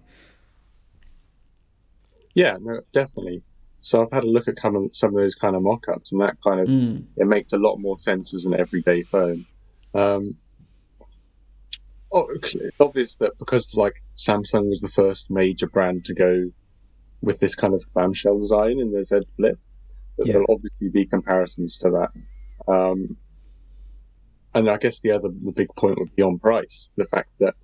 Yeah, 2.33 2.57
no, 2.59 2.81
definitely. 2.93 3.43
So 3.81 4.01
I've 4.01 4.11
had 4.11 4.23
a 4.23 4.29
look 4.29 4.47
at 4.47 4.55
kind 4.55 4.75
of 4.75 4.95
some 4.95 5.09
of 5.09 5.15
those 5.15 5.35
kind 5.35 5.55
of 5.55 5.61
mock-ups, 5.61 6.11
and 6.11 6.21
that 6.21 6.37
kind 6.41 6.59
of 6.59 6.67
mm. 6.67 7.03
it 7.17 7.27
makes 7.27 7.53
a 7.53 7.57
lot 7.57 7.77
more 7.77 7.99
sense 7.99 8.33
as 8.33 8.45
an 8.45 8.53
everyday 8.53 9.03
phone. 9.03 9.45
Um, 9.93 10.37
it's 12.11 12.79
obvious 12.79 13.15
that 13.17 13.37
because 13.37 13.75
like 13.75 14.01
Samsung 14.17 14.69
was 14.69 14.81
the 14.81 14.89
first 14.89 15.29
major 15.29 15.67
brand 15.67 16.05
to 16.05 16.13
go 16.13 16.51
with 17.21 17.39
this 17.39 17.55
kind 17.55 17.73
of 17.73 17.83
clamshell 17.93 18.39
design 18.39 18.79
in 18.79 18.91
the 18.91 19.03
Z 19.03 19.21
Flip, 19.35 19.59
yeah. 20.25 20.33
There'll 20.33 20.53
obviously 20.53 20.89
be 20.89 21.05
comparisons 21.05 21.77
to 21.79 21.89
that. 21.91 22.71
Um, 22.71 23.17
and 24.53 24.69
I 24.69 24.77
guess 24.77 24.99
the 24.99 25.11
other 25.11 25.29
the 25.29 25.51
big 25.51 25.69
point 25.75 25.99
would 25.99 26.15
be 26.15 26.23
on 26.23 26.39
price. 26.39 26.89
The 26.95 27.05
fact 27.05 27.29
that 27.39 27.55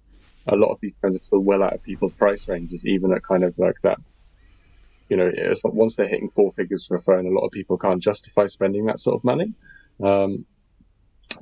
a 0.47 0.55
lot 0.55 0.71
of 0.71 0.79
these 0.81 0.93
phones 1.01 1.19
are 1.19 1.23
still 1.23 1.39
well 1.39 1.63
out 1.63 1.73
of 1.73 1.83
people's 1.83 2.15
price 2.15 2.47
ranges, 2.47 2.85
even 2.85 3.11
at 3.11 3.23
kind 3.23 3.43
of 3.43 3.57
like 3.57 3.81
that. 3.81 3.99
You 5.09 5.17
know, 5.17 5.29
it's 5.31 5.63
like 5.63 5.73
once 5.73 5.95
they're 5.95 6.07
hitting 6.07 6.29
four 6.29 6.51
figures 6.51 6.85
for 6.85 6.95
a 6.95 7.01
phone, 7.01 7.25
a 7.25 7.29
lot 7.29 7.45
of 7.45 7.51
people 7.51 7.77
can't 7.77 8.01
justify 8.01 8.47
spending 8.47 8.85
that 8.85 8.99
sort 8.99 9.15
of 9.15 9.23
money. 9.23 9.53
Um, 10.03 10.45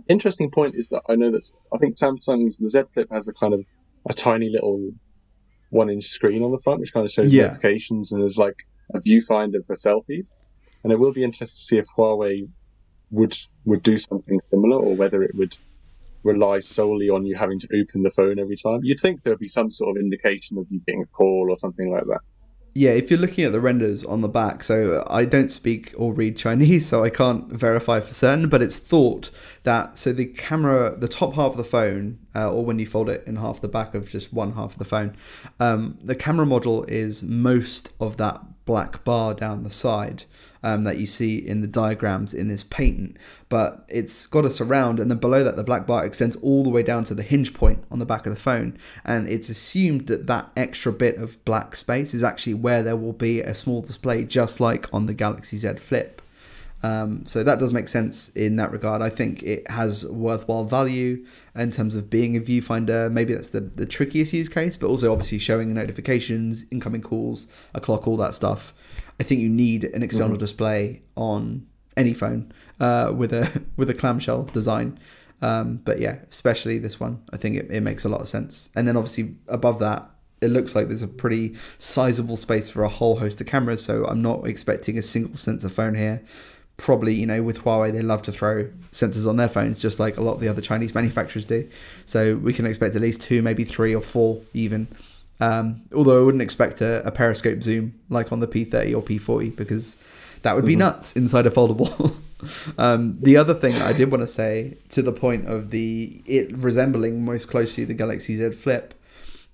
interesting 0.08 0.50
point 0.50 0.76
is 0.76 0.90
that 0.90 1.02
I 1.08 1.16
know 1.16 1.32
that 1.32 1.50
I 1.74 1.78
think 1.78 1.98
Samsung's 1.98 2.58
the 2.58 2.70
Z 2.70 2.84
Flip 2.94 3.10
has 3.12 3.28
a 3.28 3.34
kind 3.34 3.54
of 3.54 3.66
a 4.10 4.14
tiny 4.14 4.50
little 4.50 4.92
one 5.70 5.90
inch 5.90 6.06
screen 6.06 6.44
on 6.44 6.52
the 6.52 6.60
front, 6.60 6.80
which 6.80 6.94
kind 6.94 7.06
of 7.06 7.12
shows 7.12 7.34
yeah. 7.34 7.48
notifications 7.48 8.12
and 8.12 8.22
there's 8.22 8.38
like 8.38 8.68
a 8.94 9.00
viewfinder 9.00 9.66
for 9.66 9.76
selfies 9.76 10.36
and 10.84 10.92
it 10.92 11.00
will 11.00 11.14
be 11.14 11.24
interesting 11.24 11.58
to 11.58 11.66
see 11.66 11.78
if 11.78 11.88
Huawei 11.98 12.50
would 13.12 13.38
would 13.66 13.84
do 13.84 13.98
something 13.98 14.40
similar, 14.50 14.78
or 14.78 14.96
whether 14.96 15.24
it 15.24 15.36
would 15.36 15.58
rely 16.24 16.60
solely 16.60 17.10
on 17.10 17.26
you 17.26 17.36
having 17.36 17.60
to 17.60 17.68
open 17.80 18.02
the 18.02 18.12
phone 18.12 18.40
every 18.40 18.56
time. 18.56 18.80
You'd 18.84 19.00
think 19.00 19.24
there'd 19.24 19.40
be 19.40 19.48
some 19.48 19.72
sort 19.72 19.96
of 19.96 20.02
indication 20.02 20.58
of 20.58 20.66
you 20.70 20.80
getting 20.86 21.04
a 21.04 21.06
call 21.08 21.48
or 21.50 21.60
something 21.60 21.92
like 21.92 22.06
that. 22.06 22.22
yeah, 22.76 22.92
if 22.92 23.12
you're 23.12 23.20
looking 23.20 23.44
at 23.44 23.52
the 23.52 23.62
renders 23.62 24.04
on 24.04 24.22
the 24.22 24.28
back, 24.28 24.64
so 24.64 25.06
I 25.08 25.26
don't 25.26 25.52
speak 25.52 25.94
or 25.96 26.12
read 26.14 26.38
Chinese, 26.38 26.88
so 26.90 27.04
I 27.04 27.10
can't 27.10 27.48
verify 27.48 28.00
for 28.00 28.14
certain, 28.14 28.50
but 28.50 28.62
it's 28.62 28.80
thought 28.80 29.30
that 29.64 29.98
so 29.98 30.12
the 30.12 30.26
camera, 30.26 30.96
the 30.98 31.08
top 31.08 31.36
half 31.36 31.52
of 31.52 31.58
the 31.58 31.64
phone, 31.64 32.20
uh, 32.34 32.52
or 32.52 32.66
when 32.66 32.80
you 32.80 32.88
fold 32.88 33.10
it 33.10 33.24
in 33.28 33.36
half, 33.36 33.62
the 33.62 33.68
back 33.68 33.94
of 33.94 34.10
just 34.10 34.34
one 34.34 34.54
half 34.54 34.74
of 34.74 34.80
the 34.80 34.86
phone, 34.86 35.16
um, 35.60 36.00
the 36.02 36.16
camera 36.16 36.46
module 36.46 36.90
is 36.90 37.24
most 37.24 37.92
of 38.00 38.18
that 38.18 38.63
black 38.66 39.04
bar 39.04 39.34
down 39.34 39.64
the 39.64 39.70
side 39.70 40.24
um, 40.64 40.86
that 40.86 40.98
you 40.98 41.06
see 41.06 41.38
in 41.38 41.62
the 41.62 41.68
diagrams 41.68 42.34
in 42.34 42.48
this 42.48 42.64
patent. 42.64 43.18
But 43.50 43.86
it's 43.90 44.26
got 44.26 44.46
a 44.46 44.50
surround, 44.50 45.00
and 45.00 45.12
then 45.12 45.18
below 45.18 45.44
that, 45.44 45.56
the 45.56 45.64
black 45.64 45.86
bar 45.86 46.06
extends 46.06 46.36
all 46.38 46.64
the 46.64 46.70
way 46.70 46.84
down 46.84 47.04
to 47.06 47.14
the 47.14 47.24
hinge 47.24 47.54
point 47.54 47.84
on 47.92 48.00
the 48.00 48.06
back 48.06 48.26
of 48.26 48.34
the 48.34 48.40
phone. 48.40 48.78
And 49.04 49.28
it's 49.28 49.50
assumed 49.50 50.08
that 50.08 50.28
that 50.28 50.52
extra 50.56 50.92
bit 50.92 51.18
of 51.18 51.44
black 51.46 51.76
space 51.76 52.14
is 52.14 52.24
actually 52.24 52.56
where 52.56 52.82
there 52.82 52.98
will 52.98 53.14
be 53.14 53.42
a 53.42 53.54
small 53.54 53.82
display, 53.82 54.24
just 54.24 54.60
like 54.60 54.92
on 54.94 55.06
the 55.06 55.14
Galaxy 55.14 55.58
Z 55.58 55.76
Flip. 55.76 56.22
Um, 56.84 57.26
so 57.26 57.44
that 57.44 57.60
does 57.60 57.72
make 57.72 57.88
sense 57.88 58.28
in 58.30 58.58
that 58.58 58.72
regard. 58.72 59.02
I 59.02 59.10
think 59.10 59.42
it 59.42 59.70
has 59.72 60.06
worthwhile 60.06 60.66
value 60.66 61.26
in 61.56 61.72
terms 61.72 61.96
of 61.96 62.10
being 62.10 62.36
a 62.36 62.42
viewfinder. 62.42 63.10
Maybe 63.10 63.34
that's 63.34 63.50
the, 63.50 63.62
the 63.62 63.86
trickiest 63.86 64.34
use 64.34 64.50
case, 64.50 64.76
but 64.76 64.88
also 64.88 65.12
obviously 65.12 65.40
showing 65.40 65.74
notifications, 65.74 66.66
incoming 66.72 67.02
calls, 67.02 67.48
a 67.74 67.80
clock, 67.80 68.06
all 68.06 68.18
that 68.18 68.36
stuff. 68.36 68.74
I 69.20 69.24
think 69.24 69.40
you 69.40 69.50
need 69.50 69.86
an 69.86 70.04
external 70.04 70.32
mm-hmm. 70.32 70.40
display 70.40 71.02
on 71.16 71.66
any 71.96 72.14
phone 72.14 72.52
uh, 72.82 73.14
with 73.16 73.32
a 73.34 73.64
with 73.78 73.90
a 73.90 73.94
clamshell 73.94 74.44
design. 74.44 75.00
Um, 75.42 75.78
but 75.84 76.00
yeah, 76.00 76.20
especially 76.30 76.80
this 76.80 77.00
one, 77.00 77.22
I 77.32 77.38
think 77.38 77.58
it, 77.58 77.70
it 77.70 77.82
makes 77.82 78.06
a 78.06 78.10
lot 78.10 78.22
of 78.22 78.28
sense. 78.28 78.70
And 78.76 78.88
then 78.88 78.96
obviously 78.96 79.36
above 79.48 79.80
that, 79.80 80.10
it 80.42 80.48
looks 80.50 80.76
like 80.76 80.88
there's 80.88 81.02
a 81.02 81.08
pretty 81.08 81.56
sizable 81.78 82.38
space 82.38 82.70
for 82.70 82.84
a 82.84 82.90
whole 82.90 83.20
host 83.20 83.42
of 83.42 83.48
cameras. 83.48 83.84
So 83.84 84.06
I'm 84.06 84.22
not 84.22 84.48
expecting 84.48 84.98
a 84.98 85.02
single 85.02 85.36
sensor 85.36 85.70
phone 85.70 85.96
here. 85.96 86.22
Probably, 86.78 87.14
you 87.14 87.26
know, 87.26 87.44
with 87.44 87.64
Huawei, 87.64 87.92
they 87.92 88.02
love 88.02 88.24
to 88.24 88.32
throw 88.32 88.70
sensors 88.92 89.28
on 89.28 89.38
their 89.38 89.48
phones, 89.48 89.80
just 89.80 90.00
like 90.00 90.18
a 90.18 90.22
lot 90.22 90.34
of 90.34 90.40
the 90.40 90.48
other 90.48 90.62
Chinese 90.62 90.96
manufacturers 90.96 91.46
do. 91.46 91.70
So 92.06 92.36
we 92.36 92.54
can 92.54 92.66
expect 92.66 92.96
at 92.96 93.02
least 93.02 93.22
two, 93.22 93.42
maybe 93.42 93.64
three 93.64 93.94
or 93.94 94.02
four, 94.02 94.42
even. 94.54 94.88
Um, 95.40 95.82
although 95.94 96.22
I 96.22 96.26
wouldn't 96.26 96.42
expect 96.42 96.82
a, 96.82 97.06
a, 97.06 97.12
periscope 97.12 97.64
zoom 97.64 98.00
like 98.10 98.32
on 98.32 98.40
the 98.40 98.48
P30 98.48 98.96
or 98.96 99.02
P40 99.02 99.56
because 99.56 99.98
that 100.44 100.56
would 100.56 100.66
be 100.66 100.74
mm-hmm. 100.74 100.80
nuts 100.80 101.16
inside 101.16 101.46
a 101.48 101.50
foldable. 101.50 102.16
um, 102.78 103.18
the 103.20 103.36
other 103.36 103.54
thing 103.54 103.74
I 103.82 103.94
did 103.94 104.12
want 104.12 104.22
to 104.22 104.28
say 104.28 104.78
to 104.90 105.02
the 105.02 105.12
point 105.12 105.48
of 105.48 105.72
the 105.72 106.22
it 106.26 106.56
resembling 106.56 107.26
most 107.26 107.48
closely 107.48 107.84
the 107.84 107.94
Galaxy 107.94 108.38
Z 108.38 108.52
Flip 108.52 108.94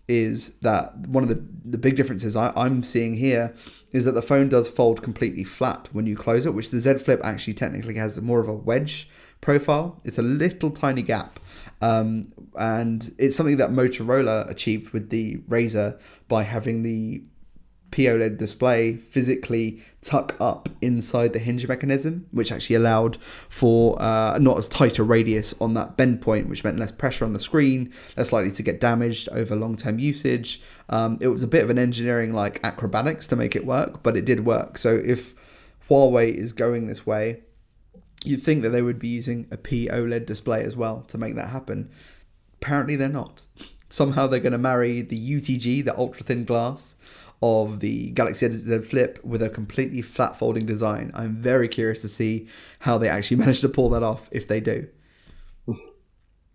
is 0.09 0.55
that 0.55 0.97
one 1.07 1.21
of 1.21 1.29
the, 1.29 1.41
the 1.63 1.77
big 1.77 1.95
differences 1.95 2.35
I, 2.35 2.51
I'm 2.55 2.81
seeing 2.81 3.13
here 3.13 3.53
is 3.91 4.05
that 4.05 4.13
the 4.13 4.21
phone 4.21 4.49
does 4.49 4.69
fold 4.69 5.03
completely 5.03 5.43
flat 5.43 5.87
when 5.91 6.07
you 6.07 6.17
close 6.17 6.45
it, 6.45 6.53
which 6.53 6.71
the 6.71 6.79
Z 6.79 6.95
Flip 6.95 7.21
actually 7.23 7.53
technically 7.53 7.95
has 7.95 8.19
more 8.19 8.39
of 8.39 8.49
a 8.49 8.53
wedge 8.53 9.07
profile. 9.39 10.01
It's 10.03 10.17
a 10.17 10.23
little 10.23 10.71
tiny 10.71 11.03
gap 11.03 11.39
um, 11.81 12.33
and 12.55 13.13
it's 13.17 13.37
something 13.37 13.57
that 13.57 13.69
Motorola 13.69 14.49
achieved 14.49 14.91
with 14.91 15.09
the 15.11 15.37
Razr 15.47 15.99
by 16.27 16.43
having 16.43 16.81
the 16.81 17.23
POLED 17.91 18.37
display 18.37 18.95
physically 18.95 19.81
tuck 20.01 20.35
up 20.39 20.69
inside 20.81 21.33
the 21.33 21.39
hinge 21.39 21.67
mechanism, 21.67 22.27
which 22.31 22.51
actually 22.51 22.75
allowed 22.75 23.17
for 23.49 24.01
uh, 24.01 24.37
not 24.39 24.57
as 24.57 24.67
tight 24.67 24.99
a 24.99 25.03
radius 25.03 25.53
on 25.59 25.73
that 25.73 25.97
bend 25.97 26.21
point, 26.21 26.47
which 26.47 26.63
meant 26.63 26.79
less 26.79 26.91
pressure 26.91 27.25
on 27.25 27.33
the 27.33 27.39
screen, 27.39 27.91
less 28.15 28.31
likely 28.31 28.51
to 28.51 28.63
get 28.63 28.79
damaged 28.79 29.27
over 29.29 29.55
long 29.55 29.75
term 29.75 29.99
usage. 29.99 30.61
Um, 30.89 31.17
it 31.21 31.27
was 31.27 31.43
a 31.43 31.47
bit 31.47 31.63
of 31.63 31.69
an 31.69 31.79
engineering 31.79 32.33
like 32.33 32.59
acrobatics 32.63 33.27
to 33.27 33.35
make 33.35 33.55
it 33.55 33.65
work, 33.65 34.03
but 34.03 34.15
it 34.15 34.25
did 34.25 34.45
work. 34.45 34.77
So 34.77 34.95
if 34.95 35.33
Huawei 35.89 36.33
is 36.33 36.53
going 36.53 36.87
this 36.87 37.05
way, 37.05 37.41
you'd 38.23 38.43
think 38.43 38.63
that 38.63 38.69
they 38.69 38.81
would 38.81 38.99
be 38.99 39.07
using 39.07 39.47
a 39.51 39.57
POLED 39.57 40.25
display 40.25 40.63
as 40.63 40.75
well 40.75 41.01
to 41.07 41.17
make 41.17 41.35
that 41.35 41.49
happen. 41.49 41.89
Apparently, 42.61 42.95
they're 42.95 43.09
not. 43.09 43.43
Somehow, 43.89 44.27
they're 44.27 44.39
going 44.39 44.53
to 44.53 44.57
marry 44.57 45.01
the 45.01 45.17
UTG, 45.17 45.83
the 45.83 45.97
ultra 45.97 46.23
thin 46.23 46.45
glass 46.45 46.95
of 47.41 47.79
the 47.79 48.11
Galaxy 48.11 48.51
Z 48.51 48.79
Flip, 48.79 49.19
with 49.23 49.41
a 49.41 49.49
completely 49.49 50.01
flat 50.01 50.37
folding 50.37 50.65
design. 50.65 51.11
I'm 51.13 51.35
very 51.35 51.67
curious 51.67 52.01
to 52.01 52.07
see 52.07 52.47
how 52.79 52.97
they 52.97 53.09
actually 53.09 53.37
manage 53.43 53.61
to 53.61 53.69
pull 53.69 53.89
that 53.89 54.03
off 54.03 54.29
if 54.31 54.47
they 54.47 54.59
do. 54.59 54.87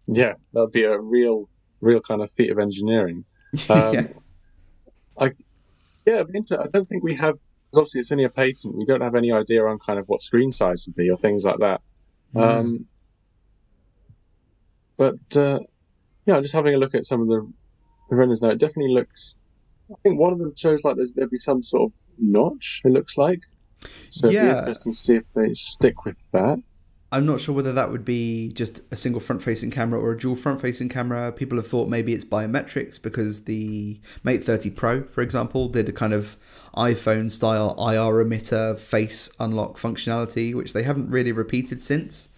Yeah, 0.06 0.34
that'd 0.52 0.72
be 0.72 0.84
a 0.84 0.98
real, 0.98 1.48
real 1.80 2.00
kind 2.00 2.22
of 2.22 2.30
feat 2.30 2.50
of 2.50 2.58
engineering. 2.58 3.24
Um, 3.68 3.94
yeah. 3.94 4.06
I, 5.16 5.30
yeah, 6.06 6.24
I 6.24 6.66
don't 6.66 6.88
think 6.88 7.04
we 7.04 7.14
have 7.14 7.38
obviously 7.76 8.00
it's 8.00 8.12
only 8.12 8.24
a 8.24 8.30
patent. 8.30 8.76
We 8.76 8.84
don't 8.84 9.00
have 9.00 9.14
any 9.14 9.32
idea 9.32 9.64
on 9.64 9.78
kind 9.78 9.98
of 9.98 10.08
what 10.08 10.22
screen 10.22 10.52
size 10.52 10.86
would 10.86 10.96
be 10.96 11.10
or 11.10 11.16
things 11.16 11.44
like 11.44 11.58
that. 11.58 11.80
Mm. 12.34 12.40
Um, 12.40 12.86
but 14.96 15.36
uh, 15.36 15.60
yeah, 16.26 16.40
just 16.40 16.54
having 16.54 16.74
a 16.74 16.78
look 16.78 16.94
at 16.94 17.06
some 17.06 17.20
of 17.20 17.28
the, 17.28 17.50
the 18.10 18.16
renders 18.16 18.42
now, 18.42 18.50
it 18.50 18.58
definitely 18.58 18.92
looks. 18.92 19.37
I 19.90 19.96
think 20.02 20.18
one 20.18 20.32
of 20.32 20.38
them 20.38 20.54
shows 20.56 20.84
like 20.84 20.96
there's 20.96 21.12
there'd 21.12 21.30
be 21.30 21.38
some 21.38 21.62
sort 21.62 21.90
of 21.90 21.92
notch. 22.18 22.80
It 22.84 22.90
looks 22.90 23.18
like. 23.18 23.40
So 24.10 24.30
yeah. 24.30 24.40
it'd 24.40 24.52
be 24.52 24.58
interesting 24.58 24.92
to 24.92 24.98
see 24.98 25.14
if 25.16 25.24
they 25.34 25.52
stick 25.52 26.04
with 26.04 26.30
that. 26.32 26.62
I'm 27.12 27.26
not 27.26 27.40
sure 27.40 27.54
whether 27.54 27.72
that 27.72 27.92
would 27.92 28.04
be 28.04 28.48
just 28.48 28.80
a 28.90 28.96
single 28.96 29.20
front 29.20 29.40
facing 29.40 29.70
camera 29.70 30.00
or 30.00 30.12
a 30.12 30.18
dual 30.18 30.34
front 30.34 30.60
facing 30.60 30.88
camera. 30.88 31.30
People 31.30 31.56
have 31.58 31.68
thought 31.68 31.88
maybe 31.88 32.12
it's 32.12 32.24
biometrics 32.24 33.00
because 33.00 33.44
the 33.44 34.00
Mate 34.24 34.42
30 34.42 34.70
Pro, 34.70 35.04
for 35.04 35.22
example, 35.22 35.68
did 35.68 35.88
a 35.88 35.92
kind 35.92 36.12
of 36.12 36.37
iPhone 36.76 37.30
style 37.30 37.76
IR 37.78 38.24
emitter 38.24 38.76
face 38.76 39.32
unlock 39.38 39.76
functionality, 39.76 40.54
which 40.54 40.72
they 40.72 40.82
haven't 40.82 41.08
really 41.08 41.30
repeated 41.30 41.80
since 41.80 42.30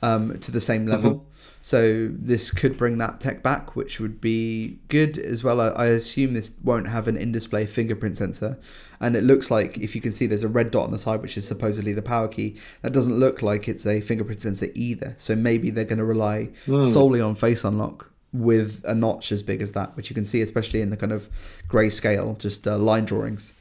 um, 0.00 0.38
to 0.38 0.50
the 0.50 0.62
same 0.62 0.86
level. 0.86 1.26
So 1.64 2.08
this 2.08 2.50
could 2.50 2.76
bring 2.76 2.98
that 2.98 3.20
tech 3.20 3.40
back, 3.40 3.76
which 3.76 4.00
would 4.00 4.20
be 4.20 4.80
good 4.88 5.16
as 5.16 5.44
well. 5.44 5.60
I, 5.60 5.68
I 5.68 5.86
assume 5.86 6.34
this 6.34 6.58
won't 6.62 6.88
have 6.88 7.06
an 7.06 7.16
in-display 7.16 7.66
fingerprint 7.66 8.18
sensor, 8.18 8.58
and 9.00 9.14
it 9.14 9.22
looks 9.22 9.48
like 9.48 9.78
if 9.78 9.94
you 9.94 10.00
can 10.00 10.12
see, 10.12 10.26
there's 10.26 10.42
a 10.42 10.48
red 10.48 10.72
dot 10.72 10.84
on 10.84 10.90
the 10.90 10.98
side, 10.98 11.22
which 11.22 11.36
is 11.36 11.46
supposedly 11.46 11.92
the 11.92 12.02
power 12.02 12.26
key. 12.26 12.56
That 12.82 12.92
doesn't 12.92 13.16
look 13.16 13.42
like 13.42 13.68
it's 13.68 13.86
a 13.86 14.00
fingerprint 14.00 14.40
sensor 14.40 14.70
either. 14.74 15.14
So 15.18 15.36
maybe 15.36 15.70
they're 15.70 15.84
going 15.84 15.98
to 15.98 16.04
rely 16.04 16.50
mm. 16.66 16.92
solely 16.92 17.20
on 17.20 17.36
face 17.36 17.62
unlock 17.62 18.10
with 18.32 18.82
a 18.84 18.94
notch 18.94 19.30
as 19.30 19.42
big 19.42 19.62
as 19.62 19.72
that, 19.72 19.96
which 19.96 20.10
you 20.10 20.14
can 20.14 20.26
see, 20.26 20.40
especially 20.40 20.80
in 20.80 20.90
the 20.90 20.96
kind 20.96 21.12
of 21.12 21.28
grayscale, 21.68 22.36
just 22.38 22.66
uh, 22.66 22.76
line 22.76 23.04
drawings 23.04 23.54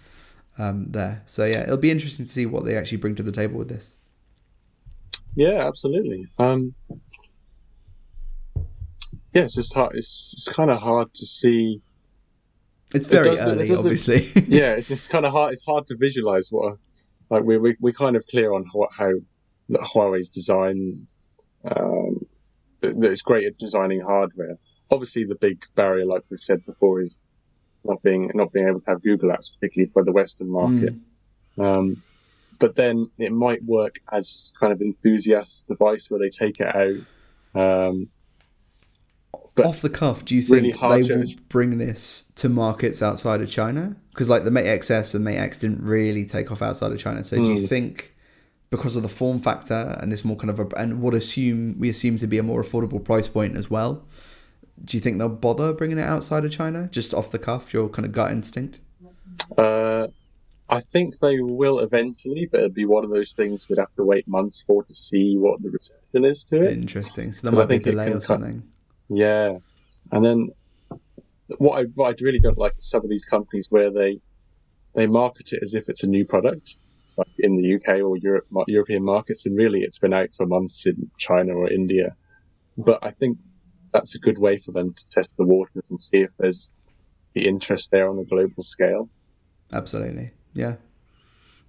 um, 0.58 0.88
there. 0.90 1.22
So 1.28 1.46
yeah, 1.46 1.64
it'll 1.64 1.78
be 1.78 1.92
interesting 1.92 2.26
to 2.26 2.32
see 2.32 2.48
what 2.48 2.66
they 2.66 2.76
actually 2.76 2.98
bring 2.98 3.16
to 3.16 3.24
the 3.24 3.32
table 3.32 3.60
with 3.60 3.70
this. 3.70 3.96
Yeah, 5.36 5.68
absolutely. 5.68 6.28
Um, 6.40 6.74
yeah, 9.34 9.44
it's 9.44 9.56
just 9.56 9.74
hard. 9.74 9.96
It's, 9.96 10.34
it's 10.38 10.50
kind 10.50 10.70
of 10.70 10.80
hard 10.80 11.14
to 11.14 11.26
see. 11.26 11.82
It's 12.94 13.08
very 13.08 13.30
it 13.30 13.36
does, 13.36 13.48
early, 13.48 13.70
it 13.70 13.78
obviously. 13.78 14.32
yeah, 14.48 14.74
it's 14.74 14.90
just 14.90 15.10
kind 15.10 15.26
of 15.26 15.32
hard. 15.32 15.54
It's 15.54 15.64
hard 15.64 15.88
to 15.88 15.96
visualize 15.98 16.50
what, 16.52 16.78
like 17.30 17.44
we 17.44 17.58
we 17.58 17.76
we 17.80 17.94
kind 17.94 18.16
of 18.16 18.28
clear 18.28 18.54
on 18.54 18.66
what, 18.74 18.90
how 18.98 19.14
Huawei's 19.70 20.30
design. 20.30 21.08
Um, 21.64 22.26
that 22.82 23.12
it's 23.12 23.22
great 23.22 23.46
at 23.46 23.58
designing 23.58 24.02
hardware. 24.02 24.58
Obviously, 24.90 25.24
the 25.24 25.36
big 25.36 25.64
barrier, 25.76 26.06
like 26.06 26.24
we've 26.30 26.42
said 26.42 26.66
before, 26.66 27.02
is 27.02 27.20
not 27.84 28.02
being 28.04 28.32
not 28.34 28.52
being 28.52 28.68
able 28.68 28.82
to 28.82 28.90
have 28.90 29.04
Google 29.04 29.30
Apps, 29.30 29.54
particularly 29.54 29.92
for 29.94 30.04
the 30.04 30.12
Western 30.12 30.50
market. 30.50 30.96
Mm. 31.58 31.64
Um, 31.64 32.04
but 32.60 32.76
then 32.76 33.10
it 33.18 33.32
might 33.32 33.64
work 33.64 34.00
as 34.12 34.52
kind 34.60 34.72
of 34.72 34.82
enthusiast 34.82 35.68
device 35.68 36.10
where 36.10 36.20
they 36.20 36.30
take 36.30 36.60
it 36.60 36.76
out. 36.76 37.00
Um, 37.88 38.10
but 39.62 39.70
off 39.70 39.82
the 39.82 39.90
cuff, 39.90 40.26
do 40.26 40.36
you 40.36 40.42
think 40.42 40.82
really 40.82 41.02
they 41.04 41.16
will 41.16 41.26
bring 41.50 41.78
this 41.78 42.32
to 42.36 42.50
markets 42.50 43.02
outside 43.02 43.42
of 43.42 43.50
China? 43.50 43.96
Because 44.12 44.30
like 44.30 44.44
the 44.44 44.52
Mate 44.52 44.66
XS 44.66 45.16
and 45.16 45.24
Mate 45.24 45.38
X 45.38 45.60
didn't 45.60 45.84
really 45.84 46.26
take 46.26 46.52
off 46.52 46.62
outside 46.62 46.92
of 46.92 47.00
China. 47.00 47.24
So 47.24 47.38
mm. 47.38 47.46
do 47.46 47.52
you 47.52 47.60
hmm. 47.60 47.66
think 47.66 48.16
because 48.70 48.96
of 48.96 49.04
the 49.04 49.10
form 49.10 49.40
factor 49.40 49.98
and 50.00 50.12
this 50.12 50.26
more 50.26 50.38
kind 50.38 50.50
of 50.50 50.60
a, 50.60 50.68
and 50.78 51.02
what 51.02 51.14
assume 51.14 51.78
we 51.80 51.90
assume 51.90 52.18
to 52.18 52.28
be 52.28 52.38
a 52.38 52.44
more 52.44 52.64
affordable 52.64 53.04
price 53.04 53.30
point 53.30 53.56
as 53.56 53.70
well? 53.70 54.04
Do 54.84 54.98
you 54.98 55.02
think 55.02 55.20
they'll 55.20 55.30
bother 55.30 55.74
bringing 55.74 56.00
it 56.00 56.08
outside 56.08 56.44
of 56.44 56.52
China 56.52 56.90
just 56.92 57.14
off 57.14 57.30
the 57.30 57.38
cuff? 57.38 57.74
Your 57.74 57.88
kind 57.90 58.06
of 58.06 58.12
gut 58.12 58.32
instinct? 58.32 58.80
Uh, 59.58 60.08
I 60.72 60.80
think 60.80 61.20
they 61.20 61.42
will 61.42 61.80
eventually, 61.80 62.48
but 62.50 62.62
it'd 62.62 62.74
be 62.74 62.86
one 62.86 63.04
of 63.04 63.10
those 63.10 63.34
things 63.34 63.68
we'd 63.68 63.78
have 63.78 63.94
to 63.96 64.06
wait 64.06 64.26
months 64.26 64.64
for 64.66 64.84
to 64.86 64.94
see 64.94 65.38
what 65.38 65.62
the 65.62 65.70
reception 65.70 66.24
is 66.24 66.46
to 66.46 66.62
it. 66.62 66.72
Interesting. 66.72 67.34
So 67.34 67.50
there 67.50 67.60
might 67.60 67.68
be 67.68 67.76
a 67.76 67.80
delay 67.80 68.12
or 68.12 68.22
something. 68.22 68.64
Yeah, 69.14 69.58
and 70.12 70.26
then 70.26 70.50
what 71.58 71.80
I 71.80 71.84
what 71.96 72.10
I 72.10 72.24
really 72.24 72.40
don't 72.40 72.58
like 72.58 72.78
is 72.78 72.90
some 72.90 73.04
of 73.04 73.10
these 73.10 73.26
companies 73.26 73.68
where 73.70 73.92
they 73.92 74.22
they 74.96 75.06
market 75.06 75.52
it 75.52 75.60
as 75.62 75.74
if 75.74 75.90
it's 75.90 76.04
a 76.04 76.08
new 76.08 76.26
product, 76.26 76.78
like 77.18 77.28
in 77.38 77.54
the 77.54 77.76
UK 77.76 78.00
or 78.00 78.16
Europe 78.18 78.48
European 78.68 79.04
markets, 79.04 79.46
and 79.46 79.58
really 79.58 79.82
it's 79.82 80.00
been 80.00 80.14
out 80.14 80.34
for 80.34 80.46
months 80.46 80.86
in 80.86 81.12
China 81.18 81.54
or 81.54 81.70
India. 81.70 82.16
But 82.78 83.00
I 83.02 83.12
think 83.12 83.38
that's 83.92 84.16
a 84.16 84.20
good 84.20 84.38
way 84.38 84.58
for 84.58 84.72
them 84.72 84.94
to 84.94 85.10
test 85.10 85.36
the 85.36 85.44
waters 85.44 85.92
and 85.92 86.00
see 86.00 86.22
if 86.22 86.32
there's 86.40 86.72
the 87.34 87.48
interest 87.48 87.92
there 87.92 88.10
on 88.10 88.18
a 88.18 88.24
global 88.24 88.64
scale. 88.64 89.10
Absolutely. 89.74 90.32
Yeah. 90.54 90.76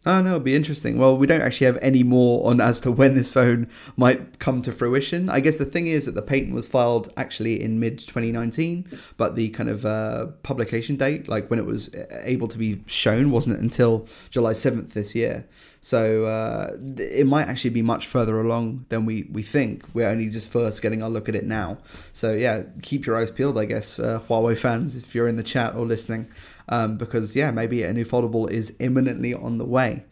Oh 0.05 0.21
no, 0.21 0.31
it'll 0.31 0.41
be 0.41 0.57
interesting. 0.57 0.99
Well, 0.99 1.17
we 1.17 1.29
don't 1.29 1.43
actually 1.43 1.67
have 1.67 1.79
any 1.81 2.03
more 2.03 2.45
on 2.51 2.61
as 2.61 2.81
to 2.81 2.91
when 2.91 3.15
this 3.15 3.31
phone 3.31 3.69
might 3.97 4.41
come 4.41 4.61
to 4.63 4.73
fruition. 4.73 5.29
I 5.29 5.39
guess 5.39 5.59
the 5.59 5.65
thing 5.65 5.87
is 5.87 6.07
that 6.07 6.17
the 6.17 6.23
patent 6.23 6.55
was 6.55 6.67
filed 6.67 7.13
actually 7.17 7.63
in 7.63 7.79
mid 7.79 8.01
2019, 8.01 8.85
but 9.17 9.37
the 9.37 9.51
kind 9.51 9.69
of 9.69 9.87
uh, 9.87 10.27
publication 10.43 10.97
date, 10.97 11.29
like 11.29 11.49
when 11.51 11.61
it 11.61 11.67
was 11.67 11.95
able 12.23 12.49
to 12.49 12.59
be 12.59 12.83
shown, 12.87 13.31
wasn't 13.31 13.61
until 13.61 14.09
July 14.31 14.55
7th 14.55 14.93
this 14.93 15.15
year. 15.15 15.47
So 15.85 16.27
uh, 16.27 16.77
it 16.97 17.27
might 17.27 17.49
actually 17.49 17.71
be 17.71 17.83
much 17.83 18.07
further 18.07 18.39
along 18.41 18.87
than 18.89 19.05
we, 19.05 19.29
we 19.33 19.43
think. 19.43 19.85
We're 19.93 20.09
only 20.09 20.29
just 20.29 20.49
first 20.49 20.81
getting 20.81 21.03
our 21.03 21.11
look 21.11 21.29
at 21.29 21.35
it 21.35 21.45
now. 21.45 21.79
So 22.13 22.35
yeah, 22.35 22.65
keep 22.83 23.05
your 23.05 23.17
eyes 23.17 23.33
peeled, 23.33 23.59
I 23.59 23.65
guess, 23.65 23.99
uh, 23.99 24.21
Huawei 24.29 24.57
fans, 24.57 24.95
if 24.95 25.13
you're 25.13 25.27
in 25.27 25.37
the 25.37 25.43
chat 25.43 25.75
or 25.75 25.85
listening 25.85 26.29
um, 26.69 26.97
because 26.97 27.35
yeah, 27.37 27.51
maybe 27.51 27.83
a 27.83 27.93
new 27.93 28.05
foldable 28.05 28.51
is 28.51 28.77
imminently 28.79 29.35
on 29.35 29.59
the 29.59 29.67
way. 29.67 30.05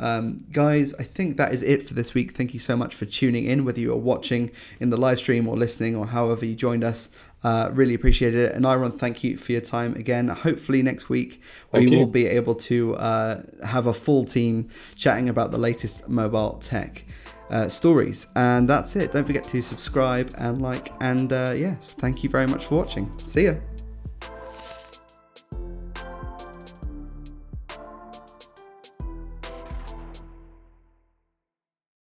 Um, 0.00 0.44
guys, 0.52 0.94
I 0.94 1.02
think 1.02 1.36
that 1.38 1.52
is 1.52 1.62
it 1.62 1.82
for 1.82 1.94
this 1.94 2.14
week. 2.14 2.36
Thank 2.36 2.54
you 2.54 2.60
so 2.60 2.76
much 2.76 2.94
for 2.94 3.04
tuning 3.04 3.46
in, 3.46 3.64
whether 3.64 3.80
you 3.80 3.92
are 3.92 3.96
watching 3.96 4.50
in 4.78 4.90
the 4.90 4.96
live 4.96 5.18
stream 5.18 5.48
or 5.48 5.56
listening 5.56 5.96
or 5.96 6.06
however 6.06 6.44
you 6.46 6.54
joined 6.54 6.84
us. 6.84 7.10
Uh, 7.42 7.70
really 7.72 7.94
appreciate 7.94 8.34
it. 8.34 8.52
And 8.52 8.64
Anyron, 8.64 8.98
thank 8.98 9.22
you 9.24 9.38
for 9.38 9.52
your 9.52 9.60
time 9.60 9.94
again. 9.94 10.28
Hopefully, 10.28 10.82
next 10.82 11.08
week 11.08 11.40
thank 11.72 11.84
we 11.84 11.90
you. 11.90 11.98
will 11.98 12.06
be 12.06 12.26
able 12.26 12.54
to 12.54 12.94
uh, 12.96 13.42
have 13.64 13.86
a 13.86 13.94
full 13.94 14.24
team 14.24 14.68
chatting 14.96 15.28
about 15.28 15.50
the 15.50 15.58
latest 15.58 16.08
mobile 16.08 16.58
tech. 16.60 17.04
Uh, 17.50 17.66
stories 17.66 18.26
and 18.36 18.68
that's 18.68 18.94
it 18.94 19.10
don't 19.10 19.24
forget 19.24 19.42
to 19.42 19.62
subscribe 19.62 20.30
and 20.36 20.60
like 20.60 20.92
and 21.00 21.32
uh, 21.32 21.54
yes 21.56 21.94
thank 21.94 22.22
you 22.22 22.28
very 22.28 22.46
much 22.46 22.66
for 22.66 22.74
watching 22.74 23.10
see 23.26 23.44
ya 23.44 23.54